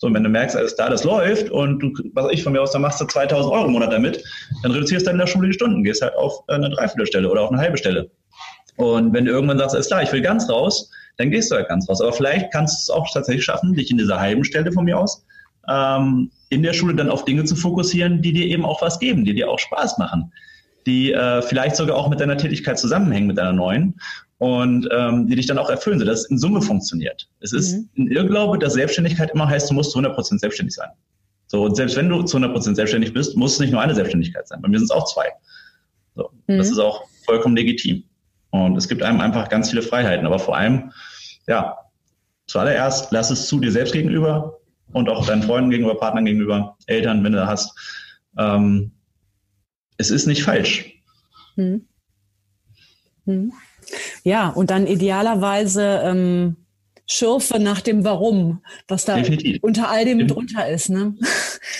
So, 0.00 0.06
und 0.06 0.14
wenn 0.14 0.24
du 0.24 0.30
merkst, 0.30 0.56
alles 0.56 0.76
da, 0.76 0.88
das 0.88 1.04
läuft 1.04 1.50
und 1.50 1.78
du, 1.78 1.92
was 2.14 2.32
ich 2.32 2.42
von 2.42 2.54
mir 2.54 2.62
aus, 2.62 2.72
dann 2.72 2.82
machst 2.82 3.00
du 3.00 3.04
2000 3.04 3.52
Euro 3.52 3.66
im 3.66 3.72
Monat 3.72 3.92
damit, 3.92 4.24
dann 4.62 4.72
reduzierst 4.72 5.06
du 5.06 5.10
in 5.10 5.18
der 5.18 5.26
Schule 5.26 5.48
die 5.48 5.54
Stunden, 5.54 5.84
gehst 5.84 6.00
halt 6.00 6.14
auf 6.16 6.48
eine 6.48 6.70
Dreiviertelstelle 6.70 7.30
oder 7.30 7.42
auf 7.42 7.52
eine 7.52 7.60
halbe 7.60 7.76
Stelle. 7.76 8.10
Und 8.76 9.12
wenn 9.12 9.26
du 9.26 9.30
irgendwann 9.30 9.58
sagst, 9.58 9.74
alles 9.74 9.88
klar, 9.88 10.02
ich 10.02 10.10
will 10.10 10.22
ganz 10.22 10.48
raus, 10.48 10.90
dann 11.18 11.30
gehst 11.30 11.50
du 11.50 11.56
halt 11.56 11.68
ganz 11.68 11.86
raus. 11.86 12.00
Aber 12.00 12.14
vielleicht 12.14 12.50
kannst 12.50 12.88
du 12.88 12.92
es 12.92 12.96
auch 12.98 13.06
tatsächlich 13.12 13.44
schaffen, 13.44 13.74
dich 13.74 13.90
in 13.90 13.98
dieser 13.98 14.18
halben 14.18 14.42
Stelle 14.42 14.72
von 14.72 14.86
mir 14.86 14.98
aus 14.98 15.22
ähm, 15.68 16.30
in 16.48 16.62
der 16.62 16.72
Schule 16.72 16.94
dann 16.94 17.10
auf 17.10 17.24
Dinge 17.24 17.44
zu 17.44 17.54
fokussieren, 17.54 18.22
die 18.22 18.32
dir 18.32 18.46
eben 18.46 18.64
auch 18.64 18.82
was 18.82 18.98
geben, 18.98 19.24
die 19.24 19.34
dir 19.34 19.50
auch 19.50 19.58
Spaß 19.58 19.98
machen, 19.98 20.32
die 20.86 21.12
äh, 21.12 21.42
vielleicht 21.42 21.76
sogar 21.76 21.96
auch 21.96 22.08
mit 22.08 22.20
deiner 22.20 22.36
Tätigkeit 22.36 22.78
zusammenhängen, 22.78 23.26
mit 23.26 23.38
deiner 23.38 23.52
neuen 23.52 24.00
und 24.40 24.88
ähm, 24.90 25.28
die 25.28 25.36
dich 25.36 25.46
dann 25.46 25.58
auch 25.58 25.70
erfüllen, 25.70 25.98
sodass 25.98 26.20
es 26.20 26.30
in 26.30 26.38
Summe 26.38 26.62
funktioniert. 26.62 27.28
Es 27.40 27.52
ist 27.52 27.74
mhm. 27.74 27.88
ein 27.98 28.10
Irrglaube, 28.10 28.58
dass 28.58 28.72
Selbstständigkeit 28.72 29.30
immer 29.30 29.48
heißt, 29.48 29.70
du 29.70 29.74
musst 29.74 29.92
zu 29.92 29.98
100% 29.98 30.38
selbstständig 30.38 30.74
sein. 30.74 30.88
So, 31.46 31.64
und 31.64 31.76
selbst 31.76 31.96
wenn 31.96 32.08
du 32.08 32.22
zu 32.22 32.38
100% 32.38 32.74
selbstständig 32.74 33.12
bist, 33.12 33.36
muss 33.36 33.54
es 33.54 33.60
nicht 33.60 33.70
nur 33.70 33.80
eine 33.80 33.94
Selbstständigkeit 33.94 34.48
sein. 34.48 34.62
Bei 34.62 34.68
mir 34.68 34.78
sind 34.78 34.86
es 34.86 34.90
auch 34.90 35.04
zwei. 35.12 35.26
So, 36.14 36.30
mhm. 36.46 36.58
Das 36.58 36.70
ist 36.70 36.78
auch 36.78 37.04
vollkommen 37.24 37.56
legitim. 37.56 38.04
Und 38.50 38.76
es 38.76 38.88
gibt 38.88 39.02
einem 39.02 39.20
einfach 39.20 39.48
ganz 39.48 39.70
viele 39.70 39.82
Freiheiten. 39.82 40.26
Aber 40.26 40.38
vor 40.38 40.56
allem, 40.56 40.90
ja, 41.46 41.76
zuallererst, 42.46 43.12
lass 43.12 43.30
es 43.30 43.46
zu 43.46 43.60
dir 43.60 43.70
selbst 43.70 43.92
gegenüber, 43.92 44.60
und 44.92 45.08
auch 45.08 45.26
deinen 45.26 45.42
Freunden 45.42 45.70
gegenüber, 45.70 45.98
Partnern 45.98 46.24
gegenüber, 46.24 46.76
Eltern, 46.86 47.22
wenn 47.24 47.32
du 47.32 47.46
hast. 47.46 47.78
Ähm, 48.38 48.92
es 49.98 50.10
ist 50.10 50.26
nicht 50.26 50.42
falsch. 50.42 50.92
Hm. 51.56 51.86
Hm. 53.26 53.52
Ja, 54.24 54.48
und 54.48 54.70
dann 54.70 54.86
idealerweise 54.86 56.00
ähm, 56.04 56.56
Schürfe 57.06 57.58
nach 57.58 57.80
dem 57.80 58.04
Warum, 58.04 58.62
was 58.86 59.04
da 59.04 59.16
Definitiv. 59.16 59.58
unter 59.62 59.90
all 59.90 60.04
dem 60.04 60.18
Definitiv. 60.18 60.34
drunter 60.34 60.68
ist. 60.68 60.90
Ne? 60.90 61.14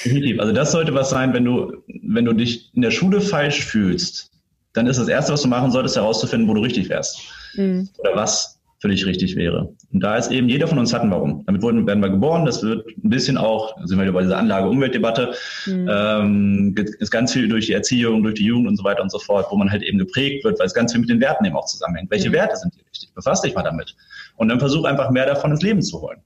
Definitiv. 0.05 0.41
Also 0.41 0.53
das 0.53 0.73
sollte 0.73 0.95
was 0.95 1.11
sein, 1.11 1.33
wenn 1.33 1.45
du, 1.45 1.73
wenn 2.03 2.25
du 2.25 2.33
dich 2.33 2.75
in 2.75 2.83
der 2.83 2.91
Schule 2.91 3.21
falsch 3.21 3.65
fühlst, 3.65 4.31
dann 4.73 4.87
ist 4.87 4.99
das 4.99 5.09
Erste, 5.09 5.33
was 5.33 5.43
du 5.43 5.49
machen 5.49 5.71
solltest, 5.71 5.97
herauszufinden, 5.97 6.49
wo 6.49 6.55
du 6.55 6.61
richtig 6.61 6.89
wärst. 6.89 7.21
Mhm. 7.55 7.89
Oder 7.99 8.17
was 8.17 8.60
für 8.81 8.89
dich 8.89 9.05
richtig 9.05 9.37
wäre. 9.37 9.75
Und 9.93 10.03
da 10.03 10.17
ist 10.17 10.31
eben 10.31 10.49
jeder 10.49 10.67
von 10.67 10.79
uns 10.79 10.93
hat 10.95 11.03
ein 11.03 11.11
Warum. 11.11 11.45
Damit 11.45 11.61
wurden, 11.61 11.87
werden 11.87 12.03
wir 12.03 12.09
geboren. 12.09 12.47
Das 12.47 12.63
wird 12.63 12.87
ein 12.87 13.11
bisschen 13.11 13.37
auch, 13.37 13.77
sind 13.85 14.01
wir 14.01 14.11
bei 14.11 14.23
dieser 14.23 14.39
Anlage-Umweltdebatte, 14.39 15.35
mhm. 15.67 15.89
ähm, 15.91 16.75
ist 16.99 17.11
ganz 17.11 17.33
viel 17.33 17.47
durch 17.47 17.67
die 17.67 17.75
Erziehung, 17.75 18.23
durch 18.23 18.37
die 18.37 18.45
Jugend 18.45 18.69
und 18.69 18.77
so 18.77 18.85
weiter 18.85 19.03
und 19.03 19.13
so 19.13 19.19
fort, 19.19 19.47
wo 19.51 19.57
man 19.57 19.71
halt 19.71 19.83
eben 19.83 19.99
geprägt 19.99 20.45
wird, 20.45 20.59
weil 20.59 20.67
es 20.67 20.75
ganz 20.75 20.93
viel 20.93 21.03
mit 21.03 21.11
den 21.11 21.21
Werten 21.21 21.45
eben 21.45 21.57
auch 21.57 21.67
zusammenhängt. 21.67 22.11
Welche 22.11 22.31
mhm. 22.31 22.35
Werte 22.35 22.57
sind 22.57 22.75
dir 22.75 22.83
wichtig? 22.91 23.13
Befass 23.15 23.43
dich 23.43 23.55
mal 23.55 23.63
damit. 23.63 23.95
Und 24.37 24.49
dann 24.49 24.59
versuch 24.59 24.85
einfach 24.85 25.11
mehr 25.11 25.27
davon 25.27 25.51
ins 25.51 25.63
Leben 25.63 25.83
zu 25.83 26.01
holen. 26.01 26.23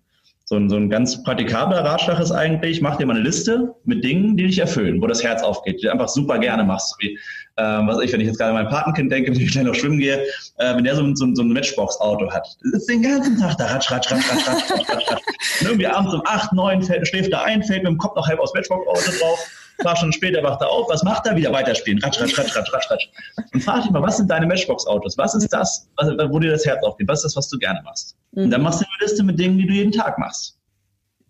So 0.47 0.57
ein, 0.57 0.69
so 0.69 0.77
ein 0.77 0.91
ganz 0.91 1.23
praktikabler 1.23 1.83
Ratschlag 1.83 2.21
ist 2.21 2.31
eigentlich, 2.31 2.83
mach 2.83 2.97
dir 2.97 3.07
mal 3.07 3.15
eine 3.15 3.25
Liste 3.25 3.75
mit 3.85 4.05
Dingen, 4.05 4.37
die 4.37 4.47
dich 4.47 4.59
erfüllen, 4.59 5.01
wo 5.01 5.07
das 5.07 5.25
Herz 5.25 5.43
aufgeht, 5.43 5.79
die 5.79 5.87
du 5.87 5.91
einfach 5.91 6.09
super 6.09 6.39
gerne 6.39 6.65
machst. 6.65 6.91
So 6.91 6.97
wie, 7.01 7.19
ähm, 7.57 7.87
was 7.87 8.01
ich, 8.01 8.13
wenn 8.13 8.21
ich 8.21 8.27
jetzt 8.27 8.39
gerade 8.39 8.57
an 8.57 8.65
mein 8.65 8.69
Patenkind 8.69 9.13
denke, 9.13 9.33
wenn 9.33 9.41
ich 9.41 9.53
gleich 9.53 9.65
noch 9.65 9.75
schwimmen 9.75 9.99
gehe, 9.99 10.25
äh, 10.59 10.75
wenn 10.75 10.85
der 10.85 10.97
so, 10.97 11.15
so, 11.15 11.35
so 11.35 11.43
ein 11.43 11.49
Matchbox-Auto 11.49 12.31
hat, 12.31 12.47
sitzt 12.63 12.89
den 12.89 13.03
ganzen 13.03 13.39
Tag 13.39 13.57
da, 13.59 13.67
ratsch, 13.67 13.91
ratsch, 13.91 14.11
ratsch, 14.11 14.31
ratsch, 14.31 14.49
ratsch, 14.49 14.71
ratsch, 14.71 14.89
ratsch, 14.89 15.11
ratsch. 15.11 15.23
Und 15.61 15.67
irgendwie 15.67 15.87
abends 15.87 16.15
um 16.15 16.23
acht, 16.27 16.53
neun 16.53 16.83
fällt, 16.83 17.07
schläft 17.07 17.33
er 17.33 17.45
ein, 17.45 17.63
fällt 17.63 17.85
mit 17.85 17.93
dem 17.93 17.99
Kopf 17.99 18.17
noch 18.17 18.27
halb 18.27 18.41
aus 18.41 18.53
Matchbox-Auto 18.55 19.11
drauf 19.21 19.39
ein 19.79 19.85
paar 19.85 19.97
Stunden 19.97 20.13
später 20.13 20.43
wacht 20.43 20.61
er 20.61 20.69
auf, 20.69 20.89
was 20.89 21.03
macht 21.03 21.27
er? 21.27 21.37
Wieder 21.37 21.53
weiterspielen. 21.53 22.01
Ratsch, 22.03 22.21
ratsch, 22.21 22.39
ratsch, 22.39 22.57
ratsch, 22.57 22.73
ratsch, 22.73 22.91
ratsch. 22.91 23.09
Und 23.53 23.61
frag 23.63 23.83
dich 23.83 23.91
mal, 23.91 24.03
was 24.03 24.17
sind 24.19 24.31
deine 24.31 24.47
Matchbox-Autos? 24.47 25.19
Was 25.19 25.35
ist 25.35 25.49
das, 25.53 25.89
wo 26.29 26.39
dir 26.39 26.53
das 26.53 26.65
Herz 26.65 26.83
aufgeht? 26.85 27.09
Was 27.09 27.21
ist 27.21 27.25
das, 27.25 27.37
was 27.37 27.49
du 27.49 27.59
gerne 27.59 27.81
machst? 27.83 28.17
Und 28.33 28.51
dann 28.51 28.63
machst 28.63 28.81
du 28.81 28.85
eine 28.85 29.09
Liste 29.09 29.25
mit 29.25 29.39
Dingen, 29.39 29.59
die 29.59 29.67
du 29.67 29.73
jeden 29.73 29.93
Tag 29.93 30.19
machst. 30.19 30.59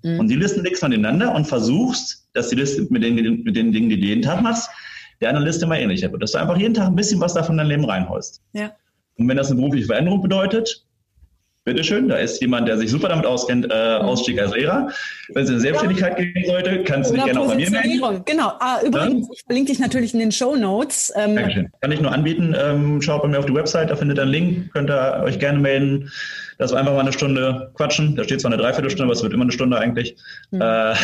Mhm. 0.03 0.21
Und 0.21 0.29
die 0.29 0.37
Listen 0.37 0.63
legst 0.63 0.83
du 0.83 0.87
aneinander 0.87 1.35
und 1.35 1.47
versuchst, 1.47 2.29
dass 2.35 2.49
die 2.49 2.57
Liste 2.57 2.87
mit 2.91 3.03
den, 3.03 3.15
mit 3.15 3.57
den 3.57 3.73
Dingen, 3.73 3.89
die 3.89 3.99
du 3.99 4.07
jeden 4.07 4.23
Tag 4.23 4.43
machst, 4.43 4.69
der 5.25 5.31
anderen 5.31 5.47
Liste 5.47 5.67
mal 5.67 5.79
ähnlicher 5.79 6.11
wird. 6.13 6.23
Dass 6.23 6.33
du 6.33 6.39
einfach 6.39 6.57
jeden 6.57 6.75
Tag 6.75 6.87
ein 6.87 6.97
bisschen 6.97 7.21
was 7.21 7.35
davon 7.35 7.55
in 7.55 7.59
dein 7.59 7.67
Leben 7.67 7.85
reinholst. 7.85 8.43
Ja. 8.53 8.73
Und 9.17 9.29
wenn 9.29 9.37
das 9.37 9.49
eine 9.49 9.57
berufliche 9.57 9.87
Veränderung 9.87 10.23
bedeutet, 10.23 10.85
bitteschön, 11.65 12.09
da 12.09 12.17
ist 12.17 12.43
jemand, 12.43 12.69
der 12.69 12.77
sich 12.77 12.91
super 12.91 13.09
damit 13.09 13.25
auskennt, 13.25 13.67
äh, 13.71 13.99
mhm. 13.99 14.05
Ausstieg 14.05 14.39
als 14.39 14.55
Lehrer. 14.55 14.91
Wenn 15.33 15.45
es 15.45 15.51
in 15.51 15.61
Selbstständigkeit 15.61 16.19
ja. 16.19 16.25
gehen 16.25 16.45
sollte, 16.47 16.85
kannst 16.85 17.11
du 17.11 17.15
dich 17.15 17.25
gerne 17.25 17.41
auch 17.41 17.49
bei 17.49 17.57
mir 17.57 17.71
melden. 17.71 18.23
Genau. 18.27 18.53
Ah, 18.61 18.81
übrigens, 18.85 19.29
ich 19.33 19.43
verlinke 19.47 19.73
dich 19.73 19.81
natürlich 19.81 20.13
in 20.13 20.21
den 20.21 20.33
Show 20.33 20.57
Notes. 20.57 21.13
Ähm, 21.17 21.37
Dankeschön. 21.37 21.71
Kann 21.81 21.93
ich 21.93 22.01
nur 22.01 22.13
anbieten. 22.13 22.55
Ähm, 22.59 23.01
schaut 23.01 23.23
bei 23.23 23.29
mir 23.29 23.39
auf 23.39 23.47
die 23.47 23.55
Website, 23.55 23.91
da 23.91 23.97
findet 23.97 24.19
ihr 24.19 24.23
einen 24.23 24.33
Link, 24.33 24.73
könnt 24.73 24.91
ihr 24.91 25.23
euch 25.25 25.39
gerne 25.39 25.59
melden 25.59 26.11
dass 26.59 26.73
wir 26.73 26.79
einfach 26.79 26.93
mal 26.93 27.01
eine 27.01 27.13
Stunde 27.13 27.71
quatschen. 27.75 28.17
Da 28.17 28.25
steht 28.25 28.41
zwar 28.41 28.53
eine 28.53 28.61
Dreiviertelstunde, 28.61 29.05
aber 29.05 29.13
es 29.13 29.23
wird 29.23 29.33
immer 29.33 29.43
eine 29.43 29.53
Stunde 29.53 29.79
eigentlich. 29.79 30.17
Mhm. 30.51 30.61
Äh, 30.61 30.95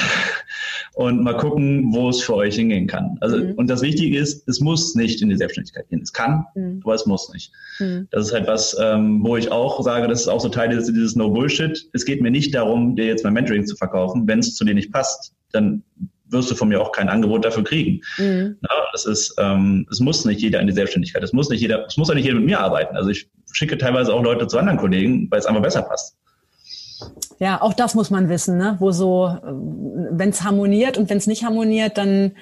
und 0.94 1.22
mal 1.22 1.36
gucken, 1.36 1.92
wo 1.92 2.08
es 2.08 2.20
für 2.20 2.34
euch 2.34 2.56
hingehen 2.56 2.86
kann. 2.86 3.16
Also, 3.20 3.38
mhm. 3.38 3.52
und 3.52 3.70
das 3.70 3.82
Wichtige 3.82 4.18
ist, 4.18 4.46
es 4.48 4.60
muss 4.60 4.94
nicht 4.94 5.22
in 5.22 5.28
die 5.28 5.36
Selbstständigkeit 5.36 5.88
gehen. 5.88 6.00
Es 6.02 6.12
kann, 6.12 6.44
mhm. 6.54 6.80
aber 6.84 6.94
es 6.94 7.06
muss 7.06 7.32
nicht. 7.32 7.52
Mhm. 7.78 8.08
Das 8.10 8.26
ist 8.26 8.32
halt 8.32 8.46
was, 8.46 8.76
ähm, 8.80 9.22
wo 9.22 9.36
ich 9.36 9.50
auch 9.50 9.82
sage, 9.82 10.08
das 10.08 10.22
ist 10.22 10.28
auch 10.28 10.40
so 10.40 10.48
Teil 10.48 10.70
dieses, 10.70 10.86
dieses 10.86 11.16
No 11.16 11.30
Bullshit. 11.30 11.88
Es 11.92 12.04
geht 12.04 12.20
mir 12.20 12.30
nicht 12.30 12.54
darum, 12.54 12.96
dir 12.96 13.06
jetzt 13.06 13.24
mein 13.24 13.32
Mentoring 13.32 13.66
zu 13.66 13.76
verkaufen. 13.76 14.26
Wenn 14.26 14.40
es 14.40 14.54
zu 14.54 14.64
dir 14.64 14.74
nicht 14.74 14.92
passt, 14.92 15.32
dann 15.52 15.82
wirst 16.30 16.50
du 16.50 16.54
von 16.54 16.68
mir 16.68 16.80
auch 16.80 16.92
kein 16.92 17.08
Angebot 17.08 17.44
dafür 17.44 17.64
kriegen. 17.64 18.00
Mhm. 18.18 18.56
Na, 18.60 18.68
das 18.92 19.06
ist, 19.06 19.34
ähm, 19.38 19.86
es 19.90 20.00
muss 20.00 20.24
nicht 20.24 20.40
jeder 20.40 20.60
in 20.60 20.66
die 20.66 20.72
Selbstständigkeit. 20.72 21.22
Es 21.22 21.32
muss 21.32 21.48
nicht 21.50 21.60
jeder, 21.60 21.86
es 21.86 21.96
muss 21.96 22.10
auch 22.10 22.14
nicht 22.14 22.24
jeder 22.24 22.36
mit 22.36 22.46
mir 22.46 22.60
arbeiten. 22.60 22.96
Also 22.96 23.10
ich 23.10 23.28
schicke 23.52 23.78
teilweise 23.78 24.12
auch 24.12 24.22
Leute 24.22 24.46
zu 24.46 24.58
anderen 24.58 24.78
Kollegen, 24.78 25.30
weil 25.30 25.40
es 25.40 25.46
einfach 25.46 25.62
besser 25.62 25.82
passt. 25.82 26.16
Ja, 27.40 27.62
auch 27.62 27.72
das 27.72 27.94
muss 27.94 28.10
man 28.10 28.28
wissen, 28.28 28.58
ne? 28.58 28.76
Wo 28.78 28.92
so, 28.92 29.26
äh, 29.26 29.40
wenn 29.42 30.28
es 30.28 30.44
harmoniert 30.44 30.98
und 30.98 31.08
wenn 31.08 31.16
es 31.16 31.26
nicht 31.26 31.42
harmoniert, 31.42 31.96
dann, 31.96 32.32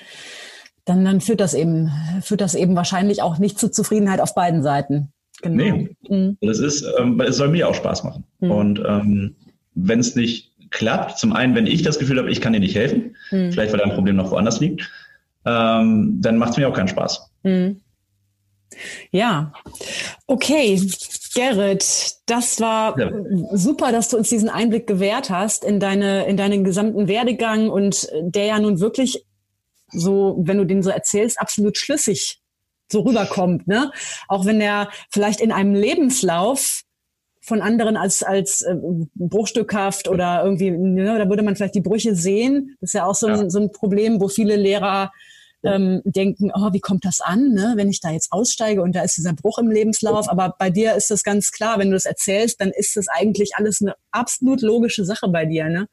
dann, 0.84 1.04
dann 1.04 1.20
führt 1.20 1.40
das 1.40 1.54
eben, 1.54 1.90
führt 2.20 2.40
das 2.40 2.56
eben 2.56 2.74
wahrscheinlich 2.74 3.22
auch 3.22 3.38
nicht 3.38 3.58
zur 3.58 3.70
Zufriedenheit 3.70 4.20
auf 4.20 4.34
beiden 4.34 4.62
Seiten. 4.62 5.12
Genau. 5.40 5.56
Nee, 5.56 5.96
mhm. 6.08 6.37
das 6.40 6.58
ist, 6.58 6.84
ähm, 6.98 7.20
es 7.20 7.37
soll 7.37 7.48
mir 7.48 7.68
auch 7.68 7.74
Spaß 7.74 8.02
machen. 8.02 8.24
Mhm. 8.40 8.50
Und 8.50 8.82
ähm, 8.84 9.37
wenn 9.74 10.00
es 10.00 10.16
nicht 10.16 10.52
klappt, 10.70 11.16
zum 11.16 11.32
einen, 11.32 11.54
wenn 11.54 11.68
ich 11.68 11.82
das 11.82 12.00
Gefühl 12.00 12.18
habe, 12.18 12.30
ich 12.30 12.40
kann 12.40 12.52
dir 12.52 12.61
nicht 12.61 12.74
helfen, 12.74 13.14
mhm. 13.30 13.52
vielleicht 13.52 13.72
weil 13.72 13.80
dein 13.80 13.94
Problem 13.94 14.16
noch 14.16 14.32
woanders 14.32 14.58
liegt, 14.58 14.90
ähm, 15.46 16.18
dann 16.20 16.38
macht 16.38 16.50
es 16.50 16.56
mir 16.56 16.68
auch 16.68 16.74
keinen 16.74 16.88
Spaß. 16.88 17.30
Mhm. 17.44 17.80
Ja, 19.11 19.52
okay. 20.26 20.81
Gerrit, 21.35 22.16
das 22.26 22.61
war 22.61 22.98
ja. 22.98 23.11
super, 23.52 23.92
dass 23.92 24.09
du 24.09 24.16
uns 24.16 24.28
diesen 24.28 24.48
Einblick 24.48 24.87
gewährt 24.87 25.31
hast 25.31 25.64
in 25.64 25.78
deine, 25.78 26.26
in 26.26 26.37
deinen 26.37 26.64
gesamten 26.64 27.07
Werdegang 27.07 27.70
und 27.70 28.09
der 28.20 28.46
ja 28.46 28.59
nun 28.59 28.81
wirklich 28.81 29.24
so, 29.90 30.38
wenn 30.40 30.59
du 30.59 30.64
den 30.64 30.83
so 30.83 30.90
erzählst, 30.90 31.40
absolut 31.40 31.76
schlüssig 31.76 32.40
so 32.90 33.00
rüberkommt, 33.00 33.68
ne? 33.68 33.90
Auch 34.28 34.46
wenn 34.46 34.61
er 34.61 34.88
vielleicht 35.11 35.40
in 35.40 35.52
einem 35.52 35.74
Lebenslauf 35.74 36.83
von 37.40 37.62
anderen 37.62 37.96
als, 37.96 38.22
als 38.22 38.62
äh, 38.62 38.76
bruchstückhaft 39.14 40.09
oder 40.09 40.42
irgendwie, 40.44 40.70
ne, 40.70 41.18
da 41.18 41.28
würde 41.28 41.42
man 41.42 41.57
vielleicht 41.57 41.74
die 41.74 41.81
Brüche 41.81 42.14
sehen. 42.14 42.76
Das 42.81 42.90
ist 42.90 42.94
ja 42.94 43.07
auch 43.07 43.14
so, 43.14 43.28
ja. 43.28 43.35
Ein, 43.35 43.50
so 43.50 43.59
ein 43.61 43.72
Problem, 43.72 44.20
wo 44.20 44.28
viele 44.28 44.57
Lehrer 44.57 45.11
ähm, 45.64 46.03
denken, 46.05 46.51
oh, 46.55 46.73
wie 46.73 46.81
kommt 46.81 47.05
das 47.05 47.21
an, 47.21 47.53
ne? 47.53 47.73
wenn 47.77 47.88
ich 47.88 48.01
da 48.01 48.11
jetzt 48.11 48.31
aussteige 48.31 48.83
und 48.83 48.94
da 48.94 49.03
ist 49.03 49.16
dieser 49.16 49.33
Bruch 49.33 49.59
im 49.59 49.71
Lebenslauf. 49.71 50.31
Aber 50.31 50.55
bei 50.59 50.71
dir 50.71 50.94
ist 50.94 51.11
das 51.11 51.23
ganz 51.23 51.51
klar, 51.51 51.79
wenn 51.79 51.88
du 51.88 51.97
das 51.97 52.05
erzählst, 52.05 52.61
dann 52.61 52.71
ist 52.71 52.97
das 52.97 53.09
eigentlich 53.09 53.53
alles 53.57 53.81
eine 53.81 53.94
absolut 54.12 54.62
logische 54.62 55.05
Sache 55.05 55.29
bei 55.29 55.47
dir. 55.47 55.68
Ne? 55.68 55.88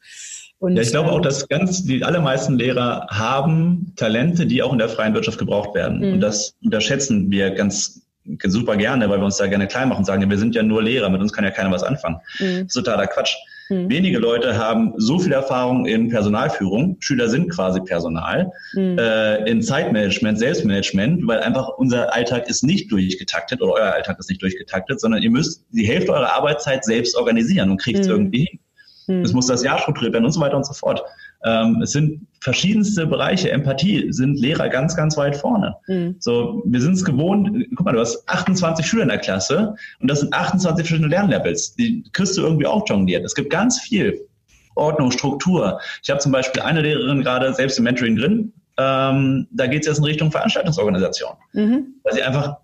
Und, 0.60 0.76
ja, 0.76 0.82
ich 0.82 0.92
glaube 0.92 1.12
auch, 1.12 1.18
ähm, 1.18 1.24
dass 1.24 1.48
ganz 1.48 1.84
die 1.84 2.04
allermeisten 2.04 2.58
Lehrer 2.58 3.08
haben 3.10 3.94
Talente, 3.96 4.46
die 4.46 4.62
auch 4.62 4.72
in 4.72 4.80
der 4.80 4.90
freien 4.90 5.14
Wirtschaft 5.14 5.40
gebraucht 5.40 5.74
werden. 5.76 6.00
Mhm. 6.00 6.14
Und 6.14 6.22
das 6.22 6.56
unterschätzen 6.64 7.32
wir 7.32 7.52
ganz 7.52 8.02
super 8.44 8.76
gerne, 8.76 9.10
weil 9.10 9.20
wir 9.20 9.26
uns 9.26 9.38
da 9.38 9.48
gerne 9.48 9.68
klein 9.68 9.90
machen 9.90 10.00
und 10.00 10.06
sagen, 10.06 10.28
wir 10.28 10.38
sind 10.38 10.56
ja 10.56 10.64
nur 10.64 10.82
Lehrer, 10.82 11.10
mit 11.10 11.22
uns 11.22 11.34
kann 11.34 11.44
ja 11.44 11.52
keiner 11.52 11.72
was 11.72 11.84
anfangen. 11.84 12.18
Mhm. 12.40 12.62
Das 12.62 12.68
ist 12.68 12.74
totaler 12.74 13.08
Quatsch. 13.08 13.36
Mhm. 13.70 13.90
Wenige 13.90 14.20
Leute 14.20 14.58
haben 14.58 14.94
so 14.98 15.20
viel 15.20 15.32
Erfahrung 15.32 15.86
in 15.86 16.10
Personalführung, 16.10 16.98
Schüler 17.00 17.30
sind 17.30 17.50
quasi 17.50 17.82
Personal, 17.82 18.52
mhm. 18.74 18.98
äh, 18.98 19.50
in 19.50 19.62
Zeitmanagement, 19.62 20.38
Selbstmanagement, 20.38 21.28
weil 21.28 21.40
einfach 21.40 21.70
unser 21.78 22.14
Alltag 22.14 22.48
ist 22.48 22.64
nicht 22.64 22.92
durchgetaktet 22.92 23.62
oder 23.62 23.74
euer 23.74 23.94
Alltag 23.94 24.20
ist 24.20 24.30
nicht 24.30 24.42
durchgetaktet, 24.42 25.00
sondern 25.00 25.22
ihr 25.24 25.32
müsst 25.32 25.66
die 25.72 25.88
Hälfte 25.88 26.14
eurer 26.14 26.36
Arbeitszeit 26.36 26.86
selbst 26.86 27.16
organisieren 27.16 27.72
und 27.72 27.82
kriegt 27.82 28.00
es 28.00 28.08
mhm. 28.08 28.14
irgendwie 28.14 28.46
hin. 28.46 28.60
Es 29.08 29.34
muss 29.34 29.46
das 29.48 29.64
Jahr 29.64 29.78
strukturiert 29.78 30.14
werden 30.14 30.26
und 30.26 30.32
so 30.32 30.40
weiter 30.40 30.58
und 30.58 30.66
so 30.66 30.74
fort. 30.74 31.04
Ähm, 31.46 31.82
es 31.82 31.92
sind 31.92 32.28
verschiedenste 32.42 33.06
Bereiche. 33.06 33.52
Empathie 33.52 34.12
sind 34.12 34.40
Lehrer 34.40 34.68
ganz, 34.70 34.96
ganz 34.96 35.16
weit 35.16 35.36
vorne. 35.36 35.76
Mhm. 35.88 36.16
So, 36.20 36.64
wir 36.66 36.82
sind 36.82 36.94
es 36.94 37.06
gewohnt. 37.06 37.68
Guck 37.76 37.86
mal, 37.86 37.94
du 37.94 38.00
hast 38.00 38.28
28 38.28 38.86
Schüler 38.86 39.04
in 39.04 39.10
der 39.10 39.20
Klasse 39.20 39.76
und 40.00 40.10
das 40.10 40.20
sind 40.20 40.34
28 40.34 40.86
verschiedene 40.86 41.10
Lernlevels. 41.10 41.76
Die 41.76 42.04
kriegst 42.14 42.38
du 42.38 42.42
irgendwie 42.42 42.66
auch 42.66 42.88
jongliert. 42.88 43.24
Es 43.24 43.36
gibt 43.36 43.50
ganz 43.50 43.80
viel 43.80 44.28
Ordnung, 44.76 45.12
Struktur. 45.12 45.80
Ich 46.04 46.10
habe 46.10 46.20
zum 46.20 46.32
Beispiel 46.32 46.62
eine 46.62 46.82
Lehrerin 46.82 47.22
gerade 47.22 47.54
selbst 47.54 47.78
im 47.78 47.86
Mentoring 47.86 48.16
drin. 48.16 48.54
Ähm, 48.78 49.48
da 49.52 49.68
geht 49.68 49.82
es 49.82 49.88
jetzt 49.88 50.00
in 50.00 50.04
Richtung 50.04 50.32
Veranstaltungsorganisation, 50.32 51.32
mhm. 51.54 51.96
weil 52.04 52.14
sie 52.14 52.24
einfach 52.24 52.58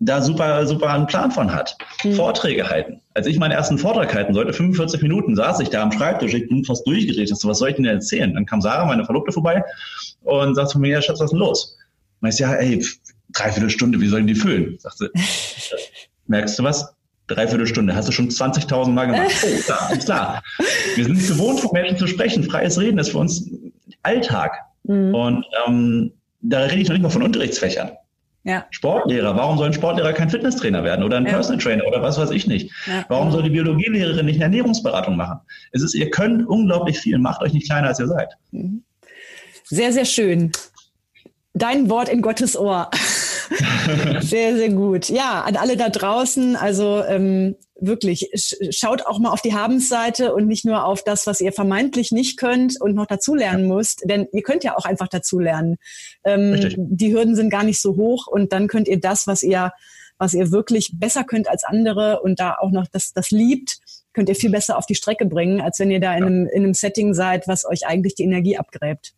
da 0.00 0.20
super, 0.20 0.66
super 0.66 0.90
einen 0.90 1.06
Plan 1.06 1.30
von 1.30 1.52
hat. 1.52 1.76
Mhm. 2.02 2.14
Vorträge 2.14 2.68
halten. 2.68 3.00
Als 3.14 3.26
ich 3.26 3.38
meinen 3.38 3.52
ersten 3.52 3.78
Vortrag 3.78 4.12
halten 4.14 4.34
sollte, 4.34 4.52
45 4.52 5.02
Minuten 5.02 5.36
saß 5.36 5.60
ich 5.60 5.70
da 5.70 5.82
am 5.82 5.92
Schreibtisch, 5.92 6.34
ich 6.34 6.48
bin 6.48 6.64
fast 6.64 6.86
durchgedreht. 6.86 7.28
So, 7.28 7.48
was 7.48 7.58
soll 7.58 7.70
ich 7.70 7.76
denn 7.76 7.84
erzählen? 7.84 8.34
Dann 8.34 8.46
kam 8.46 8.60
Sarah, 8.60 8.84
meine 8.84 9.04
Verlobte, 9.04 9.32
vorbei 9.32 9.62
und 10.22 10.54
sagte 10.54 10.78
mir, 10.78 10.88
ja, 10.88 11.02
Schatz, 11.02 11.20
was 11.20 11.26
ist 11.26 11.30
denn 11.30 11.38
los? 11.38 11.78
Und 12.20 12.28
ich 12.28 12.38
ja, 12.38 12.54
ey, 12.54 12.84
dreiviertel 13.32 13.70
Stunde, 13.70 14.00
wie 14.00 14.08
sollen 14.08 14.26
die 14.26 14.34
füllen? 14.34 14.76
Sagte, 14.78 15.10
merkst 16.26 16.58
du 16.58 16.64
was? 16.64 16.92
Dreiviertel 17.26 17.66
Stunde, 17.66 17.94
hast 17.94 18.08
du 18.08 18.12
schon 18.12 18.28
20.000 18.28 18.90
Mal 18.90 19.06
gemacht. 19.06 19.30
Oh, 19.42 19.60
klar, 19.62 19.92
ist 19.92 20.04
klar. 20.04 20.42
Wir 20.94 21.04
sind 21.04 21.26
gewohnt, 21.26 21.60
von 21.60 21.70
Menschen 21.72 21.96
zu 21.96 22.06
sprechen. 22.06 22.44
Freies 22.44 22.78
Reden 22.78 22.98
ist 22.98 23.10
für 23.10 23.18
uns 23.18 23.48
Alltag. 24.02 24.52
Mhm. 24.82 25.14
Und 25.14 25.46
ähm, 25.66 26.12
da 26.42 26.60
rede 26.60 26.82
ich 26.82 26.88
noch 26.88 26.94
nicht 26.94 27.02
mal 27.02 27.08
von 27.08 27.22
Unterrichtsfächern. 27.22 27.92
Ja. 28.44 28.66
Sportlehrer, 28.70 29.34
warum 29.36 29.56
soll 29.56 29.68
ein 29.68 29.72
Sportlehrer 29.72 30.12
kein 30.12 30.28
Fitnesstrainer 30.28 30.84
werden 30.84 31.02
oder 31.02 31.16
ein 31.16 31.24
ja. 31.24 31.32
Personal 31.32 31.60
Trainer 31.60 31.86
oder 31.86 32.02
was 32.02 32.18
weiß 32.18 32.30
ich 32.30 32.46
nicht? 32.46 32.70
Ja. 32.86 33.04
Warum 33.08 33.32
soll 33.32 33.42
die 33.42 33.50
Biologielehrerin 33.50 34.26
nicht 34.26 34.36
eine 34.36 34.44
Ernährungsberatung 34.44 35.16
machen? 35.16 35.40
Es 35.72 35.82
ist, 35.82 35.94
ihr 35.94 36.10
könnt 36.10 36.46
unglaublich 36.46 36.98
viel, 36.98 37.18
macht 37.18 37.40
euch 37.40 37.54
nicht 37.54 37.66
kleiner 37.66 37.88
als 37.88 38.00
ihr 38.00 38.06
seid. 38.06 38.34
Mhm. 38.50 38.84
Sehr, 39.64 39.92
sehr 39.92 40.04
schön. 40.04 40.52
Dein 41.54 41.88
Wort 41.88 42.10
in 42.10 42.20
Gottes 42.20 42.56
Ohr. 42.56 42.90
sehr, 44.20 44.56
sehr 44.56 44.70
gut. 44.70 45.08
Ja, 45.08 45.42
an 45.42 45.56
alle 45.56 45.78
da 45.78 45.88
draußen, 45.88 46.54
also 46.54 47.02
ähm, 47.04 47.56
wirklich, 47.86 48.30
schaut 48.70 49.06
auch 49.06 49.18
mal 49.18 49.30
auf 49.30 49.42
die 49.42 49.54
Habensseite 49.54 50.34
und 50.34 50.46
nicht 50.46 50.64
nur 50.64 50.84
auf 50.84 51.02
das, 51.02 51.26
was 51.26 51.40
ihr 51.40 51.52
vermeintlich 51.52 52.12
nicht 52.12 52.38
könnt 52.38 52.80
und 52.80 52.94
noch 52.94 53.06
dazulernen 53.06 53.68
ja. 53.68 53.74
müsst, 53.74 54.02
denn 54.08 54.26
ihr 54.32 54.42
könnt 54.42 54.64
ja 54.64 54.76
auch 54.76 54.84
einfach 54.84 55.08
dazulernen. 55.08 55.76
Ähm, 56.24 56.74
die 56.76 57.12
Hürden 57.12 57.36
sind 57.36 57.50
gar 57.50 57.64
nicht 57.64 57.80
so 57.80 57.96
hoch 57.96 58.26
und 58.26 58.52
dann 58.52 58.68
könnt 58.68 58.88
ihr 58.88 59.00
das, 59.00 59.26
was 59.26 59.42
ihr, 59.42 59.72
was 60.18 60.34
ihr 60.34 60.50
wirklich 60.50 60.92
besser 60.94 61.24
könnt 61.24 61.48
als 61.48 61.64
andere 61.64 62.20
und 62.20 62.40
da 62.40 62.56
auch 62.60 62.70
noch 62.70 62.86
das, 62.86 63.12
das 63.12 63.30
liebt, 63.30 63.78
könnt 64.12 64.28
ihr 64.28 64.36
viel 64.36 64.50
besser 64.50 64.78
auf 64.78 64.86
die 64.86 64.94
Strecke 64.94 65.26
bringen, 65.26 65.60
als 65.60 65.78
wenn 65.78 65.90
ihr 65.90 66.00
da 66.00 66.14
in, 66.14 66.20
ja. 66.20 66.26
einem, 66.26 66.46
in 66.46 66.64
einem 66.64 66.74
Setting 66.74 67.14
seid, 67.14 67.48
was 67.48 67.64
euch 67.64 67.86
eigentlich 67.86 68.14
die 68.14 68.24
Energie 68.24 68.56
abgräbt. 68.56 69.14